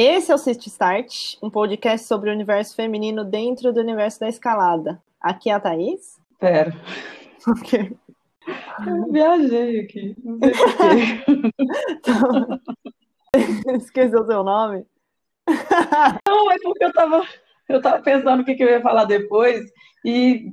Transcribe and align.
Esse 0.00 0.30
é 0.30 0.34
o 0.36 0.38
City 0.38 0.68
Start, 0.68 1.34
um 1.42 1.50
podcast 1.50 2.06
sobre 2.06 2.30
o 2.30 2.32
universo 2.32 2.76
feminino 2.76 3.24
dentro 3.24 3.72
do 3.72 3.80
universo 3.80 4.20
da 4.20 4.28
escalada. 4.28 5.02
Aqui 5.20 5.50
é 5.50 5.54
a 5.54 5.58
Thaís. 5.60 6.20
Pera. 6.38 6.72
Ok. 7.46 7.96
Eu 8.86 9.12
viajei 9.12 9.80
aqui. 9.80 10.14
Não 10.22 10.38
sei 10.38 10.52
porquê. 10.52 11.52
Então, 11.88 12.60
Esqueceu 13.76 14.20
o 14.20 14.26
seu 14.26 14.42
nome? 14.42 14.84
Não, 16.26 16.50
é 16.50 16.56
porque 16.62 16.84
eu 16.84 16.92
tava, 16.92 17.24
eu 17.68 17.80
tava 17.80 18.02
pensando 18.02 18.42
o 18.42 18.44
que, 18.44 18.54
que 18.54 18.62
eu 18.64 18.68
ia 18.68 18.82
falar 18.82 19.04
depois 19.04 19.64
e 20.04 20.52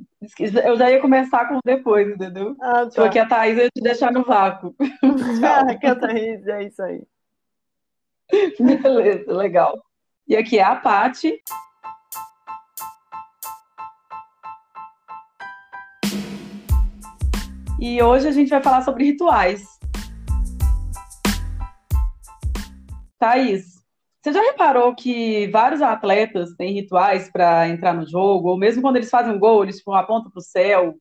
eu 0.64 0.78
já 0.78 0.92
ia 0.92 1.02
começar 1.02 1.48
com 1.48 1.56
o 1.58 1.62
depois, 1.66 2.08
entendeu? 2.08 2.56
Ah, 2.62 2.88
Só 2.90 3.10
que 3.10 3.20
a 3.20 3.26
Thaís 3.26 3.58
ia 3.58 3.70
te 3.70 3.82
deixar 3.82 4.12
no 4.12 4.24
vácuo. 4.24 4.76
Ah, 5.44 5.72
aqui 5.72 5.86
é 5.88 5.90
a 5.90 5.96
Thaís, 5.96 6.48
é 6.48 6.64
isso 6.64 6.82
aí. 6.82 7.02
Beleza, 8.60 9.32
legal. 9.32 9.82
E 10.28 10.36
aqui 10.36 10.58
é 10.58 10.64
a 10.64 10.76
Paty. 10.76 11.42
E 17.80 18.02
hoje 18.02 18.28
a 18.28 18.32
gente 18.32 18.50
vai 18.50 18.64
falar 18.64 18.82
sobre 18.82 19.04
rituais. 19.04 19.64
Thaís, 23.20 23.76
você 24.22 24.34
já 24.34 24.42
reparou 24.42 24.96
que 24.96 25.48
vários 25.50 25.82
atletas 25.82 26.56
têm 26.56 26.74
rituais 26.74 27.30
para 27.32 27.70
entrar 27.70 27.94
no 27.94 28.08
jogo, 28.08 28.50
ou 28.50 28.58
mesmo 28.58 28.82
quando 28.82 28.96
eles 28.96 29.10
fazem 29.10 29.34
um 29.34 29.40
gol, 29.40 29.64
eles 29.64 29.78
tipo, 29.78 29.94
apontam 29.94 30.32
para 30.32 30.40
o 30.40 30.44
céu, 30.44 30.96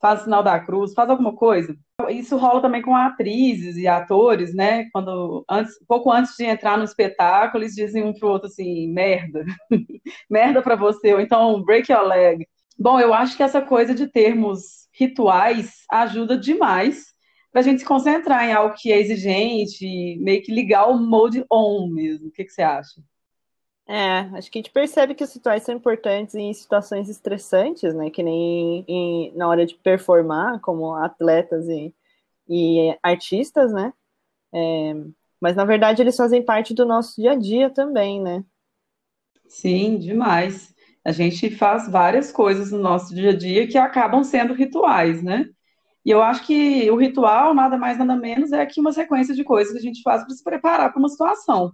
fazem 0.00 0.22
o 0.22 0.24
sinal 0.24 0.42
da 0.42 0.58
cruz, 0.58 0.94
faz 0.94 1.10
alguma 1.10 1.34
coisa? 1.34 1.76
Isso 2.08 2.36
rola 2.36 2.62
também 2.62 2.82
com 2.82 2.96
atrizes 2.96 3.76
e 3.76 3.86
atores, 3.86 4.54
né? 4.54 4.88
Quando 4.92 5.44
antes, 5.48 5.74
pouco 5.86 6.10
antes 6.10 6.34
de 6.36 6.44
entrar 6.44 6.78
no 6.78 6.84
espetáculo, 6.84 7.62
eles 7.62 7.74
dizem 7.74 8.02
um 8.02 8.12
pro 8.12 8.28
outro 8.28 8.48
assim, 8.48 8.88
merda, 8.88 9.44
merda 10.28 10.62
para 10.62 10.76
você, 10.76 11.12
ou 11.12 11.20
então 11.20 11.62
break 11.62 11.92
your 11.92 12.06
leg. 12.06 12.46
Bom, 12.78 12.98
eu 12.98 13.12
acho 13.12 13.36
que 13.36 13.42
essa 13.42 13.60
coisa 13.60 13.94
de 13.94 14.06
termos 14.06 14.88
rituais 14.92 15.84
ajuda 15.90 16.36
demais 16.36 17.10
para 17.52 17.60
a 17.60 17.64
gente 17.64 17.80
se 17.80 17.84
concentrar 17.84 18.44
em 18.44 18.52
algo 18.52 18.74
que 18.76 18.92
é 18.92 18.98
exigente, 18.98 20.16
meio 20.20 20.42
que 20.42 20.52
ligar 20.52 20.86
o 20.86 20.98
mode 20.98 21.44
on 21.50 21.88
mesmo. 21.90 22.28
O 22.28 22.30
que, 22.30 22.44
que 22.44 22.50
você 22.50 22.62
acha? 22.62 23.02
É, 23.90 24.20
acho 24.38 24.50
que 24.52 24.58
a 24.58 24.62
gente 24.62 24.70
percebe 24.72 25.14
que 25.16 25.24
os 25.24 25.34
rituais 25.34 25.64
são 25.64 25.74
importantes 25.74 26.34
em 26.36 26.52
situações 26.54 27.08
estressantes, 27.08 27.92
né? 27.94 28.08
Que 28.10 28.22
nem 28.22 28.84
em- 28.88 29.32
na 29.36 29.48
hora 29.48 29.66
de 29.66 29.74
performar, 29.76 30.60
como 30.60 30.94
atletas 30.94 31.68
e, 31.68 31.92
e 32.48 32.98
artistas, 33.02 33.72
né? 33.72 33.92
É, 34.54 34.94
mas 35.40 35.56
na 35.56 35.64
verdade 35.64 36.02
eles 36.02 36.16
fazem 36.16 36.44
parte 36.44 36.74
do 36.74 36.86
nosso 36.86 37.16
dia 37.20 37.32
a 37.32 37.36
dia 37.36 37.70
também, 37.70 38.20
né? 38.22 38.44
Sim, 39.48 39.98
demais. 39.98 40.74
A 41.04 41.12
gente 41.12 41.50
faz 41.50 41.90
várias 41.90 42.30
coisas 42.30 42.70
no 42.70 42.78
nosso 42.78 43.14
dia 43.14 43.30
a 43.30 43.36
dia 43.36 43.66
que 43.66 43.78
acabam 43.78 44.22
sendo 44.22 44.54
rituais, 44.54 45.22
né? 45.22 45.46
E 46.04 46.10
eu 46.10 46.22
acho 46.22 46.46
que 46.46 46.90
o 46.90 46.96
ritual, 46.96 47.54
nada 47.54 47.78
mais, 47.78 47.98
nada 47.98 48.16
menos, 48.16 48.52
é 48.52 48.62
aqui 48.62 48.80
uma 48.80 48.92
sequência 48.92 49.34
de 49.34 49.44
coisas 49.44 49.72
que 49.74 49.78
a 49.80 49.82
gente 49.82 50.02
faz 50.02 50.24
para 50.24 50.34
se 50.34 50.44
preparar 50.44 50.90
para 50.92 50.98
uma 51.00 51.08
situação. 51.08 51.72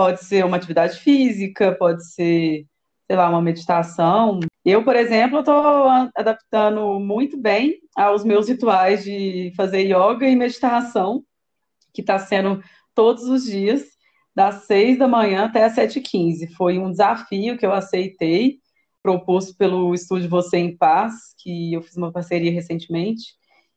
Pode 0.00 0.24
ser 0.24 0.46
uma 0.46 0.56
atividade 0.56 0.98
física, 0.98 1.76
pode 1.76 2.10
ser, 2.10 2.64
sei 3.06 3.16
lá, 3.18 3.28
uma 3.28 3.42
meditação. 3.42 4.40
Eu, 4.64 4.82
por 4.82 4.96
exemplo, 4.96 5.40
estou 5.40 5.86
adaptando 6.16 6.98
muito 6.98 7.36
bem 7.36 7.80
aos 7.94 8.24
meus 8.24 8.48
rituais 8.48 9.04
de 9.04 9.52
fazer 9.54 9.82
yoga 9.82 10.26
e 10.26 10.34
meditação, 10.34 11.22
que 11.92 12.00
está 12.00 12.18
sendo 12.18 12.62
todos 12.94 13.24
os 13.24 13.44
dias, 13.44 13.84
das 14.34 14.64
seis 14.64 14.98
da 14.98 15.06
manhã 15.06 15.44
até 15.44 15.64
as 15.64 15.74
sete 15.74 15.98
e 15.98 16.02
quinze. 16.02 16.46
Foi 16.54 16.78
um 16.78 16.90
desafio 16.90 17.58
que 17.58 17.66
eu 17.66 17.72
aceitei, 17.74 18.58
proposto 19.02 19.54
pelo 19.54 19.92
estúdio 19.92 20.30
Você 20.30 20.56
em 20.56 20.74
Paz, 20.74 21.34
que 21.36 21.74
eu 21.74 21.82
fiz 21.82 21.94
uma 21.98 22.10
parceria 22.10 22.50
recentemente, 22.50 23.34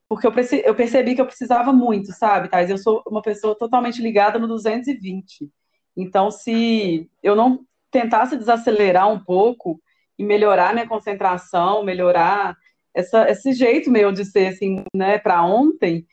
porque 0.07 0.25
eu 0.25 0.73
percebi 0.73 1.15
que 1.15 1.21
eu 1.21 1.25
precisava 1.25 1.73
muito, 1.73 2.13
sabe, 2.13 2.47
Thais? 2.47 2.69
Eu 2.69 2.77
sou 2.77 3.03
uma 3.05 3.21
pessoa 3.21 3.57
totalmente 3.57 4.01
ligada 4.01 4.39
no 4.39 4.47
220. 4.47 5.51
Então, 5.95 6.31
se 6.31 7.09
eu 7.21 7.35
não 7.35 7.65
tentasse 7.91 8.35
desacelerar 8.35 9.09
um 9.09 9.23
pouco 9.23 9.79
e 10.17 10.23
melhorar 10.23 10.73
minha 10.73 10.87
concentração, 10.87 11.83
melhorar 11.83 12.55
essa, 12.93 13.29
esse 13.29 13.53
jeito 13.53 13.91
meu 13.91 14.11
de 14.11 14.25
ser 14.25 14.47
assim, 14.47 14.83
né, 14.93 15.17
para 15.17 15.43
ontem, 15.43 16.05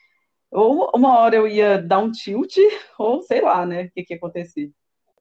ou 0.50 0.90
uma 0.94 1.18
hora 1.18 1.36
eu 1.36 1.46
ia 1.46 1.80
dar 1.80 1.98
um 1.98 2.10
tilt, 2.10 2.56
ou 2.98 3.22
sei 3.22 3.40
lá, 3.40 3.64
né, 3.64 3.84
o 3.84 3.90
que 3.90 4.04
que 4.04 4.14
ia 4.14 4.16
acontecer. 4.16 4.70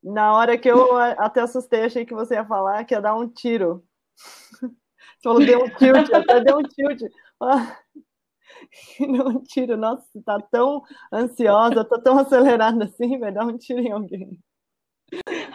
Na 0.04 0.34
hora 0.34 0.58
que 0.58 0.70
eu 0.70 0.96
até 0.96 1.42
assustei, 1.42 1.84
achei 1.84 2.06
que 2.06 2.14
você 2.14 2.36
ia 2.36 2.46
falar 2.46 2.86
que 2.86 2.94
ia 2.94 3.02
dar 3.02 3.16
um 3.16 3.28
tiro. 3.28 3.84
Você 5.20 5.24
falou, 5.24 5.46
deu 5.46 5.66
um 5.66 5.70
tilt, 5.72 6.14
até 6.14 6.42
deu 6.42 6.60
um 6.60 6.64
tilt. 6.64 7.02
Deu 9.00 9.28
um 9.28 9.44
tiro. 9.44 9.76
Nossa, 9.76 10.06
você 10.14 10.22
tá 10.22 10.40
tão 10.40 10.82
ansiosa, 11.12 11.84
tô 11.84 12.02
tão 12.02 12.18
acelerada 12.20 12.86
assim, 12.86 13.20
vai 13.20 13.32
dar 13.32 13.46
um 13.46 13.58
tiro 13.58 13.80
em 13.82 13.92
alguém. 13.92 14.40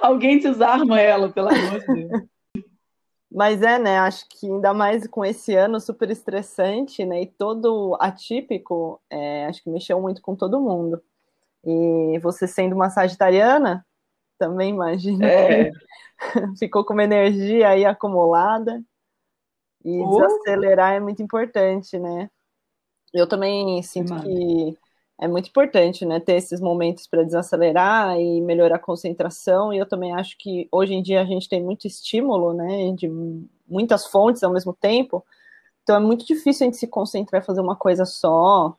Alguém 0.00 0.38
desarma 0.38 1.00
ela, 1.00 1.30
pelo 1.30 1.48
amor 1.48 1.80
de 1.80 1.86
Deus. 1.86 2.22
Mas 3.30 3.62
é, 3.62 3.78
né? 3.78 3.98
Acho 3.98 4.26
que 4.28 4.46
ainda 4.46 4.72
mais 4.72 5.06
com 5.08 5.24
esse 5.24 5.54
ano 5.56 5.80
super 5.80 6.08
estressante, 6.10 7.04
né? 7.04 7.22
E 7.22 7.26
todo 7.26 7.96
atípico, 8.00 9.00
é, 9.10 9.46
acho 9.46 9.62
que 9.62 9.70
mexeu 9.70 10.00
muito 10.00 10.22
com 10.22 10.36
todo 10.36 10.60
mundo. 10.60 11.02
E 11.64 12.18
você 12.20 12.46
sendo 12.46 12.74
uma 12.76 12.90
sagitariana, 12.90 13.84
também 14.38 14.70
imagino 14.70 15.24
É, 15.24 15.72
ficou 16.58 16.84
com 16.84 16.92
uma 16.92 17.04
energia 17.04 17.70
aí 17.70 17.84
acumulada. 17.84 18.80
E 19.84 20.00
Uh. 20.00 20.10
desacelerar 20.10 20.94
é 20.94 21.00
muito 21.00 21.22
importante, 21.22 21.98
né? 21.98 22.30
Eu 23.12 23.28
também 23.28 23.82
sinto 23.82 24.14
que 24.22 24.78
é 25.20 25.28
muito 25.28 25.48
importante, 25.48 26.04
né, 26.04 26.20
ter 26.20 26.34
esses 26.34 26.60
momentos 26.60 27.06
para 27.06 27.22
desacelerar 27.24 28.18
e 28.20 28.40
melhorar 28.40 28.76
a 28.76 28.78
concentração. 28.78 29.72
E 29.72 29.78
eu 29.78 29.86
também 29.88 30.12
acho 30.14 30.36
que 30.38 30.68
hoje 30.72 30.94
em 30.94 31.02
dia 31.02 31.22
a 31.22 31.24
gente 31.24 31.48
tem 31.48 31.62
muito 31.62 31.86
estímulo, 31.86 32.52
né, 32.52 32.92
de 32.92 33.08
muitas 33.68 34.06
fontes 34.06 34.42
ao 34.42 34.52
mesmo 34.52 34.74
tempo. 34.74 35.24
Então 35.82 35.96
é 35.96 36.00
muito 36.00 36.26
difícil 36.26 36.66
a 36.66 36.68
gente 36.68 36.78
se 36.78 36.86
concentrar 36.88 37.42
e 37.42 37.46
fazer 37.46 37.60
uma 37.60 37.76
coisa 37.76 38.04
só. 38.06 38.76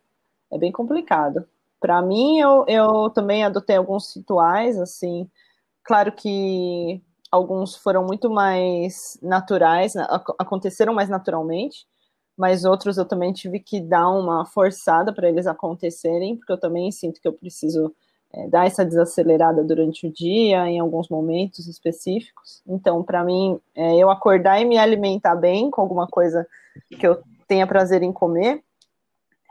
É 0.51 0.57
bem 0.57 0.71
complicado. 0.71 1.47
Para 1.79 2.01
mim, 2.01 2.39
eu, 2.39 2.65
eu 2.67 3.09
também 3.11 3.43
adotei 3.43 3.75
alguns 3.77 4.15
rituais, 4.15 4.79
assim. 4.79 5.29
Claro 5.83 6.11
que 6.11 7.01
alguns 7.31 7.75
foram 7.75 8.05
muito 8.05 8.29
mais 8.29 9.17
naturais, 9.21 9.95
né, 9.95 10.05
ac- 10.09 10.33
aconteceram 10.39 10.93
mais 10.93 11.09
naturalmente, 11.09 11.87
mas 12.37 12.65
outros 12.65 12.97
eu 12.97 13.05
também 13.05 13.31
tive 13.31 13.59
que 13.59 13.79
dar 13.79 14.09
uma 14.09 14.45
forçada 14.45 15.13
para 15.13 15.29
eles 15.29 15.47
acontecerem, 15.47 16.35
porque 16.35 16.51
eu 16.51 16.57
também 16.57 16.91
sinto 16.91 17.21
que 17.21 17.27
eu 17.27 17.33
preciso 17.33 17.93
é, 18.33 18.47
dar 18.47 18.65
essa 18.65 18.85
desacelerada 18.85 19.63
durante 19.63 20.05
o 20.07 20.11
dia, 20.11 20.67
em 20.67 20.79
alguns 20.79 21.07
momentos 21.07 21.67
específicos. 21.67 22.61
Então, 22.67 23.01
para 23.01 23.23
mim, 23.23 23.59
é, 23.73 23.95
eu 23.95 24.09
acordar 24.09 24.61
e 24.61 24.65
me 24.65 24.77
alimentar 24.77 25.35
bem 25.35 25.71
com 25.71 25.81
alguma 25.81 26.07
coisa 26.07 26.45
que 26.99 27.07
eu 27.07 27.21
tenha 27.47 27.65
prazer 27.65 28.03
em 28.03 28.11
comer, 28.11 28.61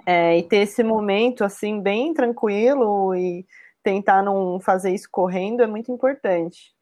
é, 0.06 0.36
e 0.36 0.42
ter 0.42 0.58
esse 0.58 0.82
momento 0.82 1.44
assim 1.44 1.80
bem 1.80 2.12
tranquilo 2.12 3.14
e 3.14 3.46
tentar 3.82 4.22
não 4.22 4.60
fazer 4.60 4.94
isso 4.94 5.08
correndo 5.10 5.62
é 5.62 5.66
muito 5.66 5.90
importante. 5.90 6.74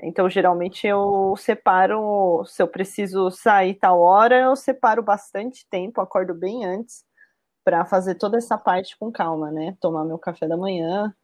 Então, 0.00 0.28
geralmente 0.28 0.86
eu 0.86 1.34
separo, 1.36 2.44
se 2.46 2.62
eu 2.62 2.68
preciso 2.68 3.30
sair 3.30 3.74
tal 3.74 4.00
hora, 4.00 4.40
eu 4.40 4.56
separo 4.56 5.02
bastante 5.02 5.66
tempo, 5.70 6.00
acordo 6.00 6.34
bem 6.34 6.64
antes 6.64 7.04
para 7.64 7.84
fazer 7.84 8.16
toda 8.16 8.38
essa 8.38 8.58
parte 8.58 8.98
com 8.98 9.12
calma, 9.12 9.50
né? 9.50 9.76
Tomar 9.80 10.04
meu 10.04 10.18
café 10.18 10.48
da 10.48 10.56
manhã. 10.56 11.14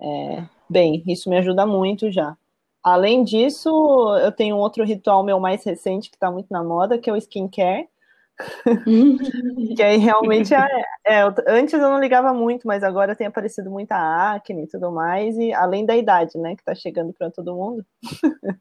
É, 0.00 0.44
bem, 0.68 1.02
isso 1.06 1.30
me 1.30 1.38
ajuda 1.38 1.66
muito 1.66 2.10
já. 2.10 2.36
Além 2.82 3.24
disso, 3.24 3.70
eu 4.18 4.32
tenho 4.32 4.56
outro 4.56 4.84
ritual 4.84 5.22
meu 5.24 5.40
mais 5.40 5.64
recente 5.64 6.10
que 6.10 6.16
está 6.16 6.30
muito 6.30 6.48
na 6.50 6.62
moda, 6.62 6.98
que 6.98 7.10
é 7.10 7.12
o 7.12 7.16
skincare. 7.16 7.88
Que 9.76 9.82
aí 9.82 9.96
realmente 9.96 10.54
é, 10.54 10.68
é, 11.06 11.22
antes 11.48 11.72
eu 11.72 11.80
não 11.80 11.98
ligava 11.98 12.32
muito, 12.34 12.66
mas 12.66 12.82
agora 12.82 13.16
tem 13.16 13.26
aparecido 13.26 13.70
muita 13.70 13.96
acne 14.34 14.64
e 14.64 14.66
tudo 14.66 14.90
mais, 14.90 15.36
e 15.38 15.52
além 15.52 15.86
da 15.86 15.96
idade, 15.96 16.38
né, 16.38 16.54
que 16.54 16.64
tá 16.64 16.74
chegando 16.74 17.12
para 17.12 17.30
todo 17.30 17.54
mundo. 17.54 17.84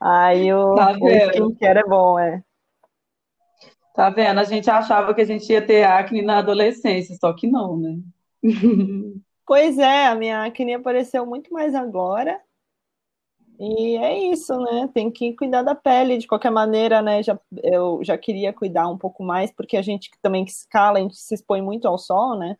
Aí 0.00 0.52
o, 0.54 0.74
Tá 0.76 0.92
o 0.92 1.08
skincare 1.08 1.80
é 1.80 1.84
bom, 1.84 2.18
é. 2.18 2.42
Tá 3.94 4.08
vendo? 4.08 4.38
A 4.38 4.44
gente 4.44 4.70
achava 4.70 5.12
que 5.12 5.20
a 5.20 5.24
gente 5.26 5.52
ia 5.52 5.60
ter 5.60 5.82
acne 5.82 6.22
na 6.22 6.38
adolescência, 6.38 7.14
só 7.20 7.34
que 7.34 7.46
não, 7.46 7.76
né? 7.76 7.98
Pois 9.46 9.80
é, 9.80 10.06
a 10.06 10.14
minha 10.14 10.44
acne 10.44 10.74
apareceu 10.74 11.26
muito 11.26 11.52
mais 11.52 11.74
agora. 11.74 12.40
E 13.62 13.96
é 13.98 14.18
isso, 14.32 14.56
né? 14.58 14.88
Tem 14.94 15.10
que 15.10 15.34
cuidar 15.34 15.62
da 15.62 15.74
pele 15.74 16.16
de 16.16 16.26
qualquer 16.26 16.50
maneira, 16.50 17.02
né? 17.02 17.22
Já, 17.22 17.38
eu 17.62 18.00
já 18.02 18.16
queria 18.16 18.54
cuidar 18.54 18.88
um 18.88 18.96
pouco 18.96 19.22
mais, 19.22 19.52
porque 19.52 19.76
a 19.76 19.82
gente 19.82 20.10
também 20.22 20.46
que 20.46 20.50
escala, 20.50 20.98
a 20.98 21.02
gente 21.02 21.16
se 21.16 21.34
expõe 21.34 21.60
muito 21.60 21.86
ao 21.86 21.98
sol, 21.98 22.38
né? 22.38 22.56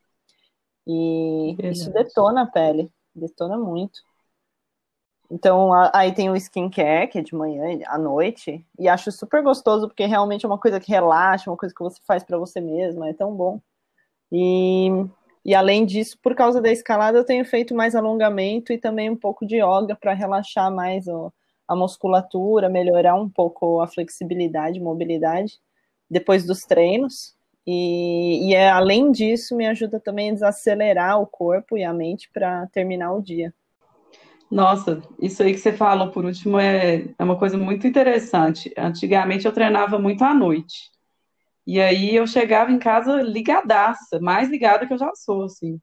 E 0.87 1.57
isso 1.71 1.91
detona 1.91 2.43
a 2.43 2.47
pele, 2.47 2.93
detona 3.15 3.57
muito. 3.57 4.01
Então, 5.31 5.71
aí 5.95 6.13
tem 6.13 6.29
o 6.29 6.37
skincare, 6.37 7.09
que 7.09 7.19
é 7.19 7.23
de 7.23 7.35
manhã, 7.35 7.79
à 7.87 7.97
noite, 7.97 8.67
e 8.79 8.89
acho 8.89 9.11
super 9.11 9.43
gostoso, 9.43 9.87
porque 9.87 10.05
realmente 10.05 10.45
é 10.45 10.49
uma 10.49 10.59
coisa 10.59 10.81
que 10.81 10.91
relaxa, 10.91 11.49
uma 11.49 11.57
coisa 11.57 11.75
que 11.75 11.83
você 11.83 12.01
faz 12.05 12.25
para 12.25 12.37
você 12.37 12.61
mesma, 12.61 13.09
é 13.09 13.15
tão 13.15 13.35
bom. 13.35 13.61
E, 14.33 14.89
e 15.51 15.55
além 15.55 15.85
disso, 15.85 16.17
por 16.23 16.33
causa 16.33 16.61
da 16.61 16.71
escalada, 16.71 17.19
eu 17.19 17.25
tenho 17.25 17.45
feito 17.45 17.75
mais 17.75 17.97
alongamento 17.97 18.73
e 18.73 18.79
também 18.79 19.11
um 19.11 19.17
pouco 19.17 19.45
de 19.45 19.57
yoga 19.57 19.97
para 20.01 20.15
relaxar 20.15 20.73
mais 20.73 21.07
a 21.67 21.75
musculatura, 21.75 22.69
melhorar 22.69 23.17
um 23.17 23.29
pouco 23.29 23.81
a 23.81 23.89
flexibilidade, 23.89 24.79
mobilidade, 24.79 25.55
depois 26.09 26.47
dos 26.47 26.61
treinos. 26.61 27.35
E, 27.67 28.49
e 28.49 28.55
é, 28.55 28.71
além 28.71 29.11
disso, 29.11 29.57
me 29.57 29.67
ajuda 29.67 29.99
também 29.99 30.31
a 30.31 30.35
desacelerar 30.35 31.21
o 31.21 31.27
corpo 31.27 31.77
e 31.77 31.83
a 31.83 31.93
mente 31.93 32.31
para 32.33 32.69
terminar 32.69 33.13
o 33.13 33.21
dia. 33.21 33.53
Nossa, 34.49 35.03
isso 35.21 35.43
aí 35.43 35.53
que 35.53 35.59
você 35.59 35.73
falou 35.73 36.13
por 36.13 36.25
último 36.25 36.61
é, 36.61 37.09
é 37.19 37.25
uma 37.25 37.37
coisa 37.37 37.59
muito 37.59 37.89
interessante. 37.89 38.73
Antigamente 38.79 39.47
eu 39.47 39.53
treinava 39.53 39.99
muito 39.99 40.23
à 40.23 40.33
noite. 40.33 40.93
E 41.71 41.81
aí 41.81 42.17
eu 42.17 42.27
chegava 42.27 42.73
em 42.73 42.81
casa 42.81 43.23
ligadaça, 43.23 44.19
mais 44.21 44.49
ligada 44.51 44.89
que 44.89 44.93
eu 44.93 44.99
já 44.99 45.15
sou, 45.15 45.45
assim. 45.45 45.81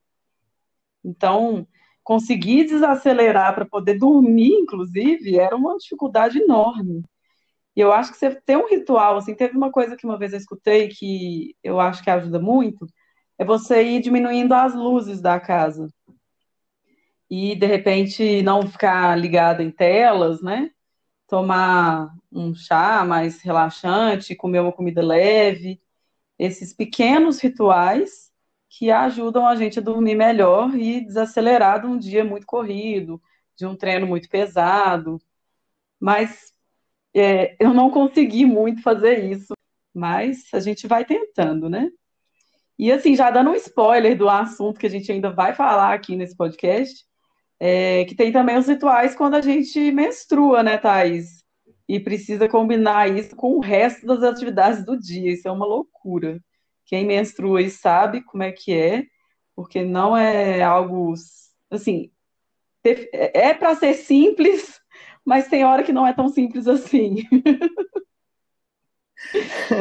Então, 1.01 1.65
conseguir 2.03 2.65
desacelerar 2.65 3.55
para 3.55 3.65
poder 3.65 3.97
dormir, 3.97 4.51
inclusive, 4.51 5.39
era 5.39 5.55
uma 5.55 5.77
dificuldade 5.77 6.39
enorme. 6.39 7.05
E 7.73 7.79
eu 7.79 7.93
acho 7.93 8.11
que 8.11 8.17
você 8.17 8.35
tem 8.41 8.57
um 8.57 8.67
ritual, 8.67 9.15
assim, 9.15 9.33
teve 9.33 9.55
uma 9.55 9.71
coisa 9.71 9.95
que 9.95 10.05
uma 10.05 10.19
vez 10.19 10.33
eu 10.33 10.39
escutei 10.39 10.89
que 10.89 11.55
eu 11.63 11.79
acho 11.79 12.03
que 12.03 12.09
ajuda 12.09 12.37
muito, 12.37 12.85
é 13.37 13.45
você 13.45 13.81
ir 13.81 14.01
diminuindo 14.01 14.53
as 14.53 14.75
luzes 14.75 15.21
da 15.21 15.39
casa 15.39 15.87
e 17.29 17.55
de 17.55 17.65
repente 17.65 18.41
não 18.41 18.67
ficar 18.67 19.17
ligado 19.17 19.61
em 19.61 19.71
telas, 19.71 20.41
né? 20.41 20.69
Tomar 21.27 22.15
um 22.31 22.55
chá 22.55 23.03
mais 23.05 23.41
relaxante, 23.41 24.35
comer 24.35 24.61
uma 24.61 24.71
comida 24.71 25.01
leve, 25.01 25.81
esses 26.39 26.73
pequenos 26.73 27.39
rituais 27.39 28.31
que 28.69 28.91
ajudam 28.91 29.47
a 29.47 29.55
gente 29.55 29.79
a 29.79 29.81
dormir 29.81 30.15
melhor 30.15 30.75
e 30.75 31.01
desacelerar 31.01 31.81
de 31.81 31.87
um 31.87 31.97
dia 31.97 32.23
muito 32.23 32.45
corrido, 32.45 33.21
de 33.55 33.65
um 33.65 33.75
treino 33.75 34.05
muito 34.07 34.29
pesado. 34.29 35.19
Mas 35.99 36.53
é, 37.13 37.55
eu 37.59 37.73
não 37.73 37.89
consegui 37.89 38.45
muito 38.45 38.81
fazer 38.81 39.23
isso, 39.25 39.53
mas 39.93 40.45
a 40.53 40.59
gente 40.59 40.87
vai 40.87 41.03
tentando, 41.05 41.69
né? 41.69 41.89
E 42.77 42.91
assim, 42.91 43.15
já 43.15 43.31
dando 43.31 43.49
um 43.51 43.55
spoiler 43.55 44.15
do 44.15 44.29
assunto 44.29 44.79
que 44.79 44.85
a 44.85 44.89
gente 44.89 45.11
ainda 45.11 45.31
vai 45.31 45.53
falar 45.55 45.93
aqui 45.93 46.15
nesse 46.15 46.35
podcast, 46.35 47.05
é, 47.59 48.05
que 48.05 48.15
tem 48.15 48.31
também 48.31 48.57
os 48.57 48.67
rituais 48.67 49.15
quando 49.15 49.35
a 49.35 49.41
gente 49.41 49.91
menstrua, 49.91 50.63
né, 50.63 50.77
Thaís? 50.77 51.43
E 51.87 51.99
precisa 51.99 52.49
combinar 52.49 53.09
isso 53.09 53.35
com 53.35 53.53
o 53.53 53.59
resto 53.59 54.05
das 54.05 54.21
atividades 54.21 54.85
do 54.85 54.99
dia. 54.99 55.31
Isso 55.31 55.47
é 55.47 55.51
uma 55.51 55.65
loucura. 55.65 56.41
Quem 56.85 57.05
menstrua 57.05 57.61
e 57.61 57.69
sabe 57.69 58.21
como 58.23 58.43
é 58.43 58.51
que 58.51 58.73
é, 58.73 59.05
porque 59.55 59.83
não 59.83 60.15
é 60.15 60.61
algo 60.61 61.13
assim. 61.71 62.11
É 62.83 63.53
para 63.53 63.75
ser 63.75 63.93
simples, 63.93 64.79
mas 65.25 65.47
tem 65.47 65.63
hora 65.63 65.83
que 65.83 65.93
não 65.93 66.05
é 66.05 66.13
tão 66.13 66.29
simples 66.29 66.67
assim. 66.67 67.23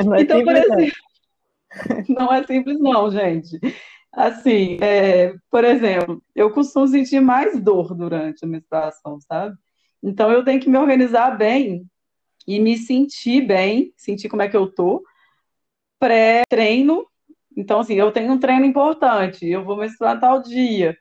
Não 0.05 0.15
é 0.15 0.23
então, 0.23 0.43
por 0.43 0.57
exemplo, 0.57 0.93
não 2.09 2.33
é 2.33 2.43
simples, 2.45 2.79
não, 2.81 3.11
gente. 3.11 3.59
Assim, 4.17 4.79
é, 4.81 5.35
por 5.51 5.63
exemplo, 5.63 6.23
eu 6.35 6.51
costumo 6.51 6.89
sentir 6.89 7.21
mais 7.21 7.63
dor 7.63 7.95
durante 7.95 8.47
a 8.47 8.49
menstruação, 8.49 9.21
sabe? 9.21 9.55
Então 10.03 10.33
eu 10.33 10.43
tenho 10.43 10.59
que 10.59 10.71
me 10.71 10.79
organizar 10.79 11.37
bem 11.37 11.85
e 12.47 12.59
me 12.59 12.79
sentir 12.79 13.43
bem, 13.47 13.93
sentir 13.95 14.31
como 14.31 14.41
é 14.41 14.49
que 14.49 14.57
eu 14.57 14.73
tô, 14.73 15.05
pré-treino. 15.99 17.07
Então, 17.55 17.81
assim, 17.81 17.95
eu 17.95 18.11
tenho 18.11 18.33
um 18.33 18.39
treino 18.41 18.65
importante, 18.65 19.47
eu 19.47 19.65
vou 19.65 19.77
menstruar 19.77 20.19
tal 20.19 20.43
dia. 20.43 20.97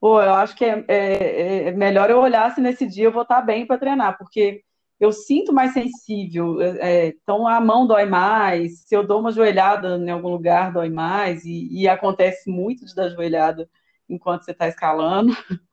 Pô, 0.00 0.20
eu 0.22 0.34
acho 0.34 0.54
que 0.54 0.64
é, 0.64 0.84
é, 0.88 1.62
é 1.68 1.72
melhor 1.72 2.10
eu 2.10 2.18
olhar 2.18 2.54
se 2.54 2.60
nesse 2.60 2.86
dia 2.86 3.04
eu 3.06 3.12
vou 3.12 3.22
estar 3.22 3.40
bem 3.42 3.66
para 3.66 3.78
treinar, 3.78 4.18
porque 4.18 4.62
eu 5.00 5.12
sinto 5.12 5.52
mais 5.52 5.72
sensível, 5.72 6.60
é, 6.60 6.78
é, 6.80 7.06
então 7.08 7.46
a 7.46 7.60
mão 7.60 7.86
dói 7.86 8.04
mais, 8.04 8.80
se 8.80 8.94
eu 8.96 9.06
dou 9.06 9.20
uma 9.20 9.32
joelhada 9.32 9.96
em 9.96 10.10
algum 10.10 10.28
lugar 10.28 10.72
dói 10.72 10.88
mais, 10.90 11.44
e, 11.44 11.68
e 11.70 11.88
acontece 11.88 12.50
muito 12.50 12.84
de 12.84 12.94
dar 12.94 13.08
joelhada 13.08 13.68
enquanto 14.08 14.44
você 14.44 14.52
está 14.52 14.68
escalando. 14.68 15.32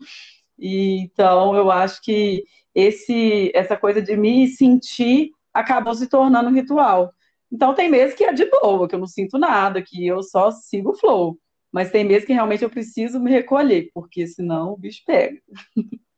E, 0.57 1.01
então 1.01 1.53
eu 1.53 1.69
acho 1.69 2.01
que 2.01 2.45
esse, 2.73 3.51
essa 3.53 3.75
coisa 3.75 4.01
de 4.01 4.15
me 4.15 4.47
sentir 4.47 5.31
acabou 5.53 5.93
se 5.93 6.07
tornando 6.07 6.49
um 6.49 6.53
ritual. 6.53 7.11
Então 7.51 7.73
tem 7.73 7.89
meses 7.89 8.15
que 8.15 8.23
é 8.23 8.33
de 8.33 8.45
boa, 8.49 8.87
que 8.87 8.95
eu 8.95 8.99
não 8.99 9.07
sinto 9.07 9.37
nada, 9.37 9.81
que 9.81 10.07
eu 10.07 10.23
só 10.23 10.51
sigo 10.51 10.91
o 10.91 10.95
flow. 10.95 11.37
Mas 11.71 11.91
tem 11.91 12.05
meses 12.05 12.25
que 12.25 12.33
realmente 12.33 12.63
eu 12.63 12.69
preciso 12.69 13.19
me 13.19 13.29
recolher, 13.31 13.89
porque 13.93 14.25
senão 14.27 14.73
o 14.73 14.77
bicho 14.77 15.01
pega. 15.05 15.41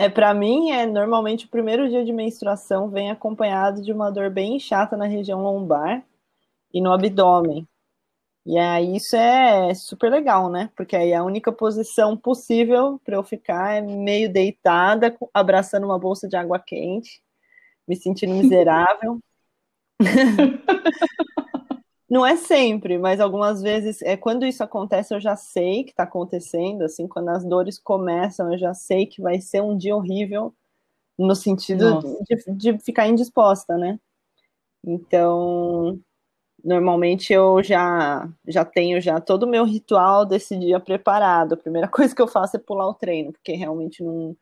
É, 0.00 0.08
para 0.08 0.32
mim, 0.32 0.70
é 0.70 0.86
normalmente 0.86 1.44
o 1.44 1.48
primeiro 1.50 1.86
dia 1.86 2.02
de 2.02 2.10
menstruação 2.10 2.88
vem 2.88 3.10
acompanhado 3.10 3.82
de 3.82 3.92
uma 3.92 4.10
dor 4.10 4.30
bem 4.30 4.58
chata 4.58 4.96
na 4.96 5.04
região 5.04 5.42
lombar 5.42 6.02
e 6.72 6.80
no 6.80 6.90
abdômen. 6.90 7.68
E 8.46 8.56
aí 8.56 8.96
isso 8.96 9.14
é 9.14 9.74
super 9.74 10.10
legal, 10.10 10.48
né? 10.48 10.70
Porque 10.74 10.96
aí 10.96 11.12
a 11.12 11.22
única 11.22 11.52
posição 11.52 12.16
possível 12.16 12.98
para 13.04 13.16
eu 13.16 13.22
ficar 13.22 13.74
é 13.74 13.82
meio 13.82 14.32
deitada, 14.32 15.14
abraçando 15.34 15.84
uma 15.84 15.98
bolsa 15.98 16.26
de 16.26 16.34
água 16.34 16.58
quente, 16.58 17.22
me 17.86 17.94
sentindo 17.94 18.32
miserável. 18.32 19.20
Não 22.10 22.26
é 22.26 22.36
sempre, 22.36 22.98
mas 22.98 23.20
algumas 23.20 23.62
vezes, 23.62 24.02
é 24.02 24.16
quando 24.16 24.44
isso 24.44 24.64
acontece, 24.64 25.14
eu 25.14 25.20
já 25.20 25.36
sei 25.36 25.84
que 25.84 25.90
está 25.90 26.02
acontecendo, 26.02 26.82
assim, 26.82 27.06
quando 27.06 27.28
as 27.28 27.44
dores 27.44 27.78
começam, 27.78 28.52
eu 28.52 28.58
já 28.58 28.74
sei 28.74 29.06
que 29.06 29.22
vai 29.22 29.40
ser 29.40 29.62
um 29.62 29.76
dia 29.76 29.94
horrível, 29.94 30.52
no 31.16 31.36
sentido 31.36 32.00
de, 32.28 32.72
de, 32.72 32.78
ficar 32.80 33.06
indisposta, 33.06 33.76
né? 33.78 34.00
Então, 34.84 36.00
normalmente 36.64 37.32
eu 37.32 37.62
já 37.62 38.28
já 38.48 38.64
tenho 38.64 39.00
já 39.00 39.20
todo 39.20 39.44
o 39.44 39.48
meu 39.48 39.64
ritual 39.64 40.26
desse 40.26 40.58
dia 40.58 40.80
preparado. 40.80 41.54
A 41.54 41.56
primeira 41.56 41.88
coisa 41.88 42.14
que 42.14 42.22
eu 42.22 42.28
faço 42.28 42.56
é 42.56 42.60
pular 42.60 42.88
o 42.88 42.94
treino, 42.94 43.32
porque 43.32 43.52
realmente 43.52 44.02
não. 44.02 44.36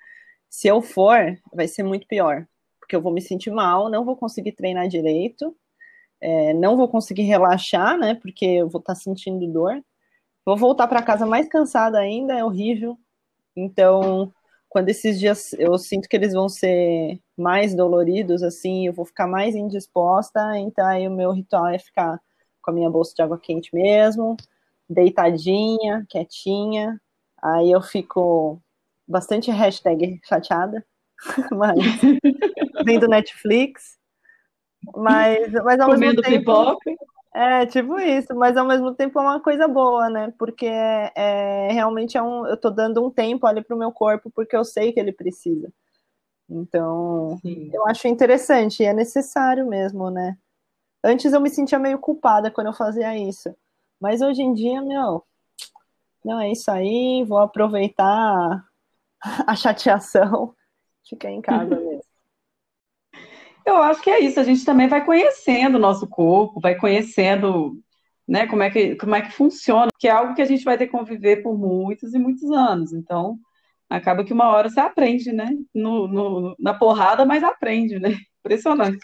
Se 0.51 0.69
eu 0.69 0.83
for, 0.83 1.39
vai 1.53 1.69
ser 1.69 1.83
muito 1.85 2.07
pior, 2.07 2.47
porque 2.81 2.97
eu 2.97 3.03
vou 3.03 3.13
me 3.13 3.21
sentir 3.23 3.51
mal, 3.51 3.91
não 3.91 4.05
vou 4.05 4.17
conseguir 4.17 4.53
treinar 4.53 4.89
direito 4.89 5.55
é, 6.21 6.55
não 6.55 6.77
vou 6.77 6.89
conseguir 6.89 7.23
relaxar, 7.23 7.99
né? 7.99 8.15
Porque 8.15 8.45
eu 8.45 8.69
vou 8.69 8.81
estar 8.81 8.95
tá 8.95 9.01
sentindo 9.01 9.47
dor. 9.47 9.83
Vou 10.45 10.57
voltar 10.57 10.89
para 10.89 11.03
casa 11.03 11.27
mais 11.27 11.49
cansada 11.49 11.99
ainda, 11.99 12.35
é 12.35 12.45
horrível. 12.45 12.99
Então, 13.57 14.33
quando 14.69 14.89
esses 14.89 15.19
dias 15.19 15.53
eu 15.55 15.77
sinto 15.79 16.09
que 16.09 16.17
eles 16.17 16.33
vão 16.33 16.49
ser 16.49 17.21
mais 17.37 17.75
doloridos, 17.75 18.43
assim, 18.43 18.87
eu 18.87 18.93
vou 18.93 19.05
ficar 19.05 19.27
mais 19.27 19.55
indisposta, 19.55 20.59
então 20.59 20.87
aí 20.87 21.07
o 21.09 21.11
meu 21.11 21.33
ritual 21.33 21.69
é 21.69 21.79
ficar 21.79 22.21
com 22.63 22.71
a 22.71 22.75
minha 22.75 22.91
bolsa 22.91 23.15
de 23.15 23.23
água 23.23 23.39
quente 23.39 23.75
mesmo, 23.75 24.37
deitadinha, 24.89 26.07
quietinha. 26.09 27.01
Aí 27.43 27.71
eu 27.71 27.81
fico 27.83 28.61
bastante 29.07 29.51
hashtag 29.51 30.21
chateada, 30.25 30.85
mas 31.53 31.79
vendo 32.85 33.09
Netflix. 33.09 33.98
Mas, 34.97 35.53
mas 35.53 35.81
ao 35.81 35.91
Comendo 35.91 36.23
mesmo 36.23 36.23
tempo. 36.23 36.39
Pipoca. 36.39 36.91
É, 37.35 37.67
tipo 37.67 37.99
isso, 38.01 38.35
mas 38.35 38.57
ao 38.57 38.67
mesmo 38.67 38.95
tempo 38.95 39.19
é 39.19 39.23
uma 39.23 39.41
coisa 39.41 39.69
boa, 39.69 40.09
né? 40.09 40.33
Porque 40.39 40.67
é, 40.67 41.13
é 41.15 41.73
realmente 41.73 42.17
é 42.17 42.23
um, 42.23 42.47
eu 42.47 42.57
tô 42.57 42.71
dando 42.71 43.05
um 43.05 43.11
tempo 43.11 43.47
ali 43.47 43.63
pro 43.63 43.77
meu 43.77 43.93
corpo 43.93 44.31
porque 44.35 44.57
eu 44.57 44.65
sei 44.65 44.93
que 44.93 44.99
ele 44.99 45.13
precisa. 45.13 45.73
Então, 46.49 47.39
Sim. 47.43 47.71
eu 47.73 47.87
acho 47.87 48.09
interessante 48.09 48.83
e 48.83 48.87
é 48.87 48.93
necessário 48.93 49.67
mesmo, 49.67 50.11
né? 50.11 50.37
Antes 51.05 51.33
eu 51.33 51.41
me 51.41 51.51
sentia 51.51 51.79
meio 51.79 51.99
culpada 51.99 52.51
quando 52.51 52.69
eu 52.69 52.73
fazia 52.73 53.17
isso. 53.17 53.55
Mas 54.01 54.23
hoje 54.23 54.43
em 54.43 54.55
dia, 54.55 54.81
meu, 54.81 55.23
não 56.25 56.41
é 56.41 56.51
isso 56.51 56.71
aí, 56.71 57.25
vou 57.25 57.39
aproveitar 57.39 58.65
a 59.47 59.55
chateação, 59.55 60.55
ficar 61.09 61.31
em 61.31 61.43
casa. 61.43 61.77
Eu 63.69 63.83
acho 63.83 64.01
que 64.03 64.11
é 64.11 64.21
isso, 64.21 64.41
a 64.41 64.45
gente 64.45 64.65
também 64.65 64.89
vai 64.89 65.05
conhecendo 65.05 65.77
o 65.77 65.81
nosso 65.81 66.07
corpo, 66.09 66.61
vai 66.61 66.75
conhecendo 66.75 67.79
né, 68.27 68.47
como, 68.47 68.63
é 68.63 68.71
que, 68.71 68.97
como 68.97 69.15
é 69.15 69.23
que 69.23 69.33
funciona, 69.33 69.91
que 69.99 70.09
é 70.09 70.11
algo 70.11 70.35
que 70.35 70.43
a 70.43 70.47
gente 70.47 70.65
vai 70.65 70.79
ter 70.79 70.87
que 70.87 70.93
conviver 70.93 71.43
por 71.43 71.57
muitos 71.59 72.15
e 72.15 72.19
muitos 72.19 72.51
anos. 72.51 72.93
Então, 72.93 73.39
acaba 73.89 74.25
que 74.25 74.33
uma 74.33 74.49
hora 74.49 74.71
você 74.71 74.81
aprende, 74.81 75.33
né? 75.33 75.51
No, 75.75 76.09
no, 76.09 76.57
na 76.59 76.75
porrada, 76.75 77.25
mas 77.25 77.45
aprende, 77.45 77.99
né? 77.99 78.17
Impressionante. 78.45 78.99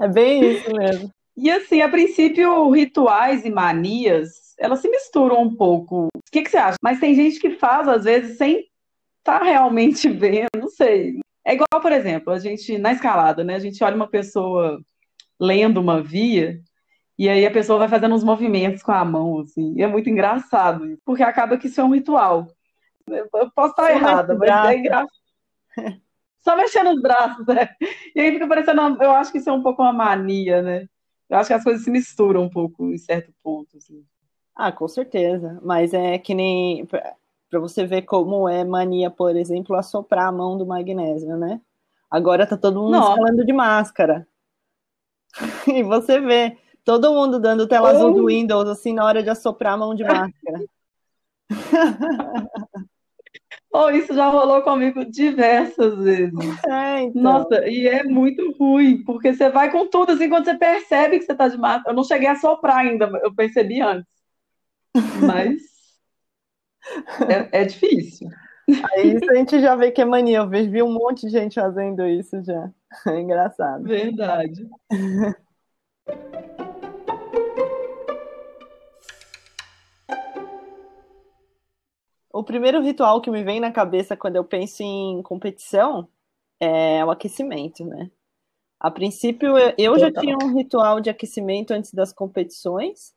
É 0.00 0.08
bem 0.08 0.50
isso 0.50 0.72
mesmo. 0.74 1.10
E 1.36 1.50
assim, 1.50 1.80
a 1.82 1.88
princípio, 1.88 2.70
rituais 2.70 3.44
e 3.44 3.50
manias, 3.50 4.54
elas 4.58 4.80
se 4.80 4.88
misturam 4.88 5.42
um 5.42 5.54
pouco. 5.54 6.06
O 6.14 6.30
que, 6.32 6.42
que 6.42 6.50
você 6.50 6.58
acha? 6.58 6.76
Mas 6.82 7.00
tem 7.00 7.14
gente 7.14 7.38
que 7.38 7.50
faz, 7.50 7.88
às 7.88 8.04
vezes, 8.04 8.36
sem 8.36 8.66
estar 9.18 9.40
tá 9.40 9.44
realmente 9.44 10.08
vendo, 10.10 10.48
não 10.56 10.68
sei. 10.68 11.18
É 11.44 11.54
igual, 11.54 11.80
por 11.80 11.92
exemplo, 11.92 12.32
a 12.32 12.38
gente, 12.38 12.78
na 12.78 12.92
escalada, 12.92 13.42
né? 13.42 13.54
A 13.54 13.58
gente 13.58 13.82
olha 13.82 13.96
uma 13.96 14.08
pessoa 14.08 14.80
lendo 15.38 15.80
uma 15.80 16.02
via, 16.02 16.60
e 17.18 17.28
aí 17.28 17.46
a 17.46 17.50
pessoa 17.50 17.78
vai 17.78 17.88
fazendo 17.88 18.14
uns 18.14 18.24
movimentos 18.24 18.82
com 18.82 18.92
a 18.92 19.04
mão, 19.04 19.40
assim. 19.40 19.74
E 19.76 19.82
é 19.82 19.86
muito 19.86 20.08
engraçado, 20.08 20.98
porque 21.04 21.22
acaba 21.22 21.56
que 21.58 21.66
isso 21.66 21.80
é 21.80 21.84
um 21.84 21.94
ritual. 21.94 22.46
Eu 23.06 23.50
posso 23.54 23.70
estar 23.70 23.90
errada, 23.90 24.34
mas 24.34 24.50
é 24.50 24.78
engraçado. 24.78 25.08
Só 26.40 26.56
mexendo 26.56 26.90
os 26.90 27.02
braços, 27.02 27.46
né? 27.46 27.68
E 28.14 28.20
aí 28.20 28.32
fica 28.32 28.48
parecendo, 28.48 28.80
eu 29.02 29.10
acho 29.10 29.30
que 29.30 29.38
isso 29.38 29.50
é 29.50 29.52
um 29.52 29.62
pouco 29.62 29.82
uma 29.82 29.92
mania, 29.92 30.62
né? 30.62 30.86
Eu 31.28 31.36
acho 31.36 31.48
que 31.48 31.54
as 31.54 31.62
coisas 31.62 31.84
se 31.84 31.90
misturam 31.90 32.42
um 32.42 32.48
pouco 32.50 32.90
em 32.90 32.98
certo 32.98 33.32
ponto, 33.42 33.76
assim. 33.76 34.02
Ah, 34.54 34.72
com 34.72 34.88
certeza. 34.88 35.60
Mas 35.62 35.92
é 35.94 36.18
que 36.18 36.34
nem 36.34 36.88
para 37.50 37.58
você 37.58 37.84
ver 37.84 38.02
como 38.02 38.48
é 38.48 38.62
mania, 38.64 39.10
por 39.10 39.34
exemplo, 39.36 39.74
assoprar 39.76 40.28
a 40.28 40.32
mão 40.32 40.56
do 40.56 40.64
magnésio, 40.64 41.36
né? 41.36 41.60
Agora 42.08 42.46
tá 42.46 42.56
todo 42.56 42.80
mundo 42.80 42.92
Não. 42.92 43.16
falando 43.16 43.44
de 43.44 43.52
máscara. 43.52 44.26
e 45.66 45.82
você 45.82 46.20
vê 46.20 46.56
todo 46.84 47.12
mundo 47.12 47.40
dando 47.40 47.66
tela 47.66 47.90
azul 47.90 48.14
do 48.14 48.26
Windows 48.26 48.68
assim 48.68 48.94
na 48.94 49.04
hora 49.04 49.22
de 49.22 49.30
assoprar 49.30 49.74
a 49.74 49.76
mão 49.76 49.94
de 49.94 50.04
máscara. 50.04 50.64
oh, 53.72 53.90
isso 53.90 54.14
já 54.14 54.28
rolou 54.28 54.62
comigo 54.62 55.04
diversas 55.04 55.98
vezes. 55.98 56.32
É, 56.68 57.02
então. 57.02 57.22
Nossa, 57.22 57.68
e 57.68 57.88
é 57.88 58.04
muito 58.04 58.52
ruim, 58.58 59.02
porque 59.04 59.34
você 59.34 59.50
vai 59.50 59.70
com 59.72 59.88
tudo, 59.88 60.12
assim, 60.12 60.28
quando 60.28 60.44
você 60.44 60.56
percebe 60.56 61.18
que 61.18 61.24
você 61.24 61.34
tá 61.34 61.48
de 61.48 61.58
máscara. 61.58 61.92
Eu 61.92 61.96
não 61.96 62.04
cheguei 62.04 62.28
a 62.28 62.36
soprar 62.36 62.78
ainda, 62.78 63.10
eu 63.22 63.34
percebi 63.34 63.80
antes. 63.80 64.10
Mas 65.20 65.69
é, 67.52 67.62
é 67.62 67.64
difícil. 67.64 68.28
Aí 68.92 69.14
isso 69.14 69.30
a 69.30 69.34
gente 69.34 69.60
já 69.60 69.74
vê 69.74 69.90
que 69.90 70.00
é 70.00 70.04
mania. 70.04 70.38
Eu 70.38 70.48
vi 70.48 70.82
um 70.82 70.92
monte 70.92 71.26
de 71.26 71.32
gente 71.32 71.54
fazendo 71.54 72.06
isso 72.06 72.42
já. 72.42 72.70
É 73.06 73.20
engraçado. 73.20 73.84
Verdade. 73.84 74.68
O 82.32 82.44
primeiro 82.44 82.80
ritual 82.80 83.20
que 83.20 83.30
me 83.30 83.42
vem 83.42 83.60
na 83.60 83.72
cabeça 83.72 84.16
quando 84.16 84.36
eu 84.36 84.44
penso 84.44 84.82
em 84.82 85.22
competição 85.22 86.08
é 86.60 87.04
o 87.04 87.10
aquecimento, 87.10 87.84
né? 87.84 88.10
A 88.78 88.90
princípio, 88.90 89.54
eu 89.76 89.98
já 89.98 90.10
tinha 90.10 90.36
um 90.42 90.56
ritual 90.56 91.00
de 91.00 91.10
aquecimento 91.10 91.72
antes 91.72 91.92
das 91.92 92.12
competições, 92.12 93.12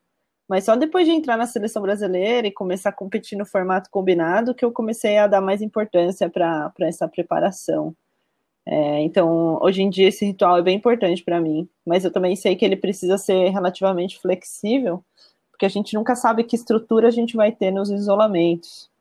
mas 0.53 0.65
só 0.65 0.75
depois 0.75 1.07
de 1.07 1.12
entrar 1.12 1.36
na 1.36 1.48
seleção 1.48 1.81
brasileira 1.81 2.45
e 2.45 2.51
começar 2.51 2.89
a 2.89 2.93
competir 2.93 3.36
no 3.36 3.43
formato 3.43 3.89
combinado 3.89 4.53
que 4.53 4.63
eu 4.63 4.72
comecei 4.72 5.17
a 5.17 5.25
dar 5.25 5.41
mais 5.41 5.63
importância 5.63 6.29
para 6.29 6.72
essa 6.81 7.07
preparação. 7.07 7.95
É, 8.63 9.01
então, 9.01 9.57
hoje 9.63 9.81
em 9.81 9.89
dia, 9.89 10.10
esse 10.10 10.24
ritual 10.24 10.60
é 10.60 10.62
bem 10.62 10.77
importante 10.77 11.24
para 11.24 11.41
mim, 11.41 11.67
mas 11.83 12.05
eu 12.05 12.12
também 12.12 12.36
sei 12.36 12.55
que 12.55 12.63
ele 12.63 12.75
precisa 12.75 13.17
ser 13.17 13.50
relativamente 13.50 14.19
flexível, 14.19 15.03
porque 15.50 15.65
a 15.65 15.69
gente 15.69 15.95
nunca 15.95 16.15
sabe 16.15 16.43
que 16.43 16.55
estrutura 16.55 17.07
a 17.07 17.12
gente 17.12 17.36
vai 17.36 17.51
ter 17.51 17.72
nos 17.72 17.89
isolamentos. 17.89 18.91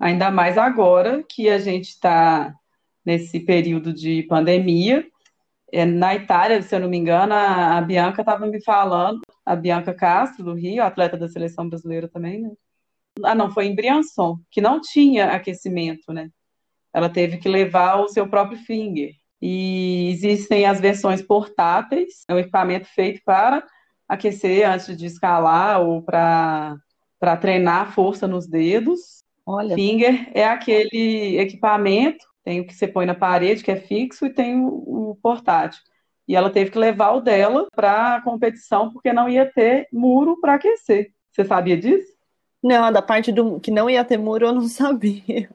Ainda 0.00 0.30
mais 0.30 0.56
agora 0.56 1.22
que 1.22 1.50
a 1.50 1.58
gente 1.58 1.90
está 1.90 2.54
nesse 3.04 3.40
período 3.40 3.92
de 3.92 4.22
pandemia, 4.22 5.06
é, 5.70 5.84
na 5.84 6.14
Itália, 6.14 6.62
se 6.62 6.74
eu 6.74 6.80
não 6.80 6.88
me 6.88 6.96
engano, 6.96 7.34
a, 7.34 7.76
a 7.76 7.80
Bianca 7.82 8.22
estava 8.22 8.46
me 8.46 8.62
falando, 8.62 9.20
a 9.44 9.54
Bianca 9.54 9.92
Castro, 9.92 10.44
do 10.44 10.54
Rio, 10.54 10.82
atleta 10.82 11.16
da 11.16 11.28
seleção 11.28 11.68
brasileira 11.68 12.08
também, 12.08 12.40
né? 12.40 12.50
Ah, 13.22 13.34
não, 13.34 13.50
foi 13.50 13.66
em 13.66 13.74
Briançon, 13.74 14.38
que 14.50 14.60
não 14.60 14.80
tinha 14.80 15.30
aquecimento, 15.30 16.12
né? 16.12 16.30
Ela 16.92 17.08
teve 17.08 17.38
que 17.38 17.48
levar 17.48 18.00
o 18.00 18.08
seu 18.08 18.28
próprio 18.28 18.58
finger. 18.58 19.12
E 19.40 20.10
existem 20.10 20.64
as 20.64 20.80
versões 20.80 21.20
portáteis, 21.20 22.24
é 22.28 22.34
um 22.34 22.38
equipamento 22.38 22.86
feito 22.88 23.20
para 23.24 23.64
aquecer 24.08 24.68
antes 24.68 24.96
de 24.96 25.06
escalar 25.06 25.80
ou 25.80 26.02
para 26.02 26.78
treinar 27.40 27.92
força 27.92 28.26
nos 28.26 28.46
dedos. 28.46 29.22
Olha. 29.46 29.74
Finger 29.74 30.30
é 30.32 30.44
aquele 30.44 31.38
equipamento 31.38 32.24
tem 32.44 32.60
o 32.60 32.66
que 32.66 32.74
você 32.74 32.86
põe 32.86 33.06
na 33.06 33.14
parede, 33.14 33.64
que 33.64 33.70
é 33.70 33.76
fixo, 33.76 34.26
e 34.26 34.30
tem 34.30 34.60
o, 34.60 35.10
o 35.10 35.18
portátil. 35.22 35.80
E 36.26 36.34
ela 36.34 36.50
teve 36.50 36.70
que 36.70 36.78
levar 36.78 37.12
o 37.12 37.20
dela 37.20 37.68
para 37.74 38.16
a 38.16 38.22
competição, 38.22 38.90
porque 38.90 39.12
não 39.12 39.28
ia 39.28 39.46
ter 39.46 39.88
muro 39.92 40.40
para 40.40 40.54
aquecer. 40.54 41.12
Você 41.30 41.44
sabia 41.44 41.76
disso? 41.76 42.12
Não, 42.62 42.90
da 42.90 43.02
parte 43.02 43.30
do 43.30 43.60
que 43.60 43.70
não 43.70 43.90
ia 43.90 44.04
ter 44.04 44.16
muro 44.16 44.46
eu 44.46 44.52
não 44.52 44.62
sabia. 44.68 45.50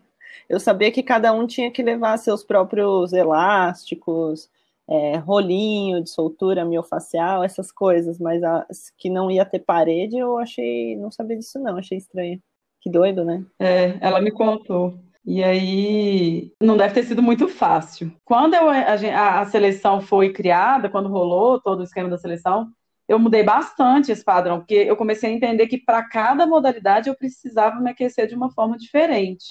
Eu 0.48 0.60
sabia 0.60 0.92
que 0.92 1.04
cada 1.04 1.32
um 1.34 1.48
tinha 1.48 1.72
que 1.72 1.82
levar 1.82 2.18
seus 2.18 2.44
próprios 2.44 3.14
elásticos, 3.14 4.50
é, 4.88 5.18
rolinho 5.18 6.04
de 6.04 6.10
soltura 6.10 6.66
miofacial, 6.66 7.44
essas 7.44 7.72
coisas, 7.72 8.20
mas 8.20 8.44
a, 8.44 8.66
que 8.98 9.10
não 9.10 9.30
ia 9.30 9.46
ter 9.46 9.60
parede, 9.60 10.18
eu 10.18 10.38
achei, 10.40 10.96
não 10.98 11.12
sabia 11.12 11.38
disso 11.38 11.60
não, 11.60 11.78
achei 11.78 11.98
estranho. 11.98 12.42
Que 12.82 12.90
doido, 12.90 13.24
né? 13.24 13.46
É, 13.60 13.98
ela 14.02 14.22
me 14.22 14.32
contou. 14.32 14.98
E 15.30 15.44
aí 15.44 16.52
não 16.60 16.76
deve 16.76 16.96
ter 16.96 17.04
sido 17.04 17.22
muito 17.22 17.48
fácil. 17.48 18.12
Quando 18.26 18.56
eu, 18.56 18.68
a, 18.68 19.42
a, 19.42 19.46
seleção 19.46 20.02
foi 20.02 20.34
criada, 20.34 20.90
quando 20.90 21.08
rolou 21.08 21.62
todo 21.62 21.82
o 21.82 21.84
esquema 21.84 22.10
da 22.10 22.18
seleção, 22.18 22.72
eu 23.08 23.20
mudei 23.20 23.44
bastante 23.44 24.12
esse 24.12 24.24
padrão, 24.24 24.58
porque 24.58 24.74
eu 24.74 24.98
comecei 24.98 25.30
a 25.30 25.34
entender 25.34 25.68
que 25.68 25.78
para 25.78 26.02
cada 26.10 26.48
modalidade 26.48 27.10
eu 27.10 27.16
precisava 27.16 27.80
me 27.80 27.92
aquecer 27.92 28.28
de 28.28 28.34
uma 28.34 28.52
forma 28.52 28.76
diferente. 28.76 29.46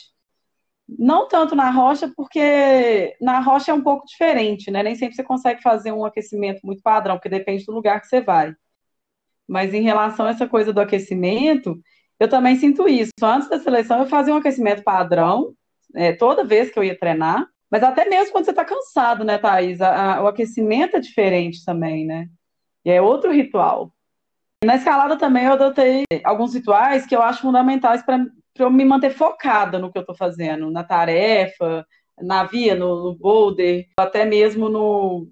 Não 0.88 1.28
tanto 1.28 1.54
na 1.54 1.70
rocha, 1.70 2.12
porque 2.16 3.16
na 3.20 3.38
rocha 3.38 3.70
é 3.70 3.74
um 3.74 3.82
pouco 3.82 4.04
diferente, 4.04 4.72
né? 4.72 4.82
Nem 4.82 4.96
sempre 4.96 5.14
você 5.14 5.22
consegue 5.22 5.62
fazer 5.62 5.92
um 5.92 6.04
aquecimento 6.04 6.60
muito 6.64 6.82
padrão, 6.82 7.14
porque 7.16 7.28
depende 7.28 7.64
do 7.64 7.72
lugar 7.72 8.00
que 8.00 8.08
você 8.08 8.20
vai. 8.20 8.52
Mas 9.46 9.72
em 9.72 9.82
relação 9.82 10.26
a 10.26 10.30
essa 10.30 10.48
coisa 10.48 10.72
do 10.72 10.80
aquecimento, 10.80 11.80
eu 12.18 12.28
também 12.28 12.56
sinto 12.56 12.88
isso. 12.88 13.12
Antes 13.22 13.48
da 13.48 13.60
seleção, 13.60 14.00
eu 14.00 14.06
fazia 14.06 14.34
um 14.34 14.38
aquecimento 14.38 14.82
padrão, 14.82 15.54
é, 15.94 16.12
toda 16.12 16.44
vez 16.44 16.70
que 16.70 16.78
eu 16.78 16.84
ia 16.84 16.98
treinar, 16.98 17.46
mas 17.70 17.82
até 17.82 18.08
mesmo 18.08 18.32
quando 18.32 18.44
você 18.44 18.50
está 18.50 18.64
cansado, 18.64 19.24
né, 19.24 19.38
Thaís? 19.38 19.80
A, 19.80 20.16
a, 20.16 20.22
o 20.22 20.26
aquecimento 20.26 20.96
é 20.96 21.00
diferente 21.00 21.64
também, 21.64 22.06
né? 22.06 22.28
E 22.84 22.90
é 22.90 23.00
outro 23.02 23.30
ritual. 23.30 23.92
Na 24.64 24.76
escalada 24.76 25.16
também 25.16 25.44
eu 25.44 25.52
adotei 25.52 26.04
alguns 26.24 26.54
rituais 26.54 27.06
que 27.06 27.14
eu 27.14 27.22
acho 27.22 27.42
fundamentais 27.42 28.02
para 28.02 28.26
eu 28.58 28.70
me 28.70 28.84
manter 28.84 29.10
focada 29.10 29.78
no 29.78 29.92
que 29.92 29.98
eu 29.98 30.02
estou 30.02 30.16
fazendo, 30.16 30.70
na 30.70 30.82
tarefa, 30.82 31.86
na 32.20 32.44
via, 32.44 32.74
no, 32.74 33.04
no 33.04 33.14
boulder, 33.16 33.86
até 33.96 34.24
mesmo 34.24 34.68
no, 34.68 35.28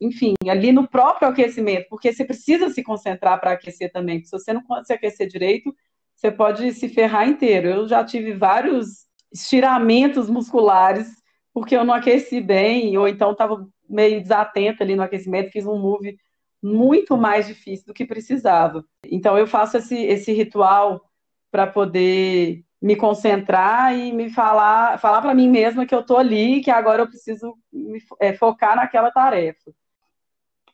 enfim, 0.00 0.34
ali 0.46 0.72
no 0.72 0.86
próprio 0.86 1.28
aquecimento, 1.28 1.86
porque 1.88 2.12
você 2.12 2.24
precisa 2.24 2.68
se 2.68 2.82
concentrar 2.82 3.40
para 3.40 3.52
aquecer 3.52 3.90
também. 3.90 4.22
Se 4.22 4.30
você 4.30 4.52
não 4.52 4.62
se 4.84 4.92
aquecer 4.92 5.26
direito, 5.26 5.74
você 6.14 6.30
pode 6.30 6.72
se 6.72 6.88
ferrar 6.88 7.28
inteiro. 7.28 7.68
Eu 7.68 7.88
já 7.88 8.04
tive 8.04 8.34
vários 8.34 9.06
estiramentos 9.32 10.30
musculares, 10.30 11.08
porque 11.52 11.76
eu 11.76 11.84
não 11.84 11.94
aqueci 11.94 12.40
bem, 12.40 12.96
ou 12.98 13.08
então 13.08 13.32
estava 13.32 13.66
meio 13.88 14.20
desatenta 14.20 14.84
ali 14.84 14.94
no 14.96 15.02
aquecimento, 15.02 15.52
fiz 15.52 15.66
um 15.66 15.78
move 15.78 16.18
muito 16.62 17.16
mais 17.16 17.46
difícil 17.46 17.86
do 17.86 17.94
que 17.94 18.04
precisava. 18.04 18.84
Então 19.04 19.38
eu 19.38 19.46
faço 19.46 19.76
esse, 19.76 19.96
esse 19.96 20.32
ritual 20.32 21.02
para 21.50 21.66
poder 21.66 22.64
me 22.80 22.96
concentrar 22.96 23.96
e 23.96 24.12
me 24.12 24.30
falar, 24.30 24.98
falar 24.98 25.22
para 25.22 25.34
mim 25.34 25.48
mesma 25.48 25.86
que 25.86 25.94
eu 25.94 26.00
estou 26.00 26.18
ali, 26.18 26.60
que 26.60 26.70
agora 26.70 27.02
eu 27.02 27.08
preciso 27.08 27.56
me, 27.72 27.98
é, 28.20 28.34
focar 28.34 28.76
naquela 28.76 29.10
tarefa. 29.10 29.72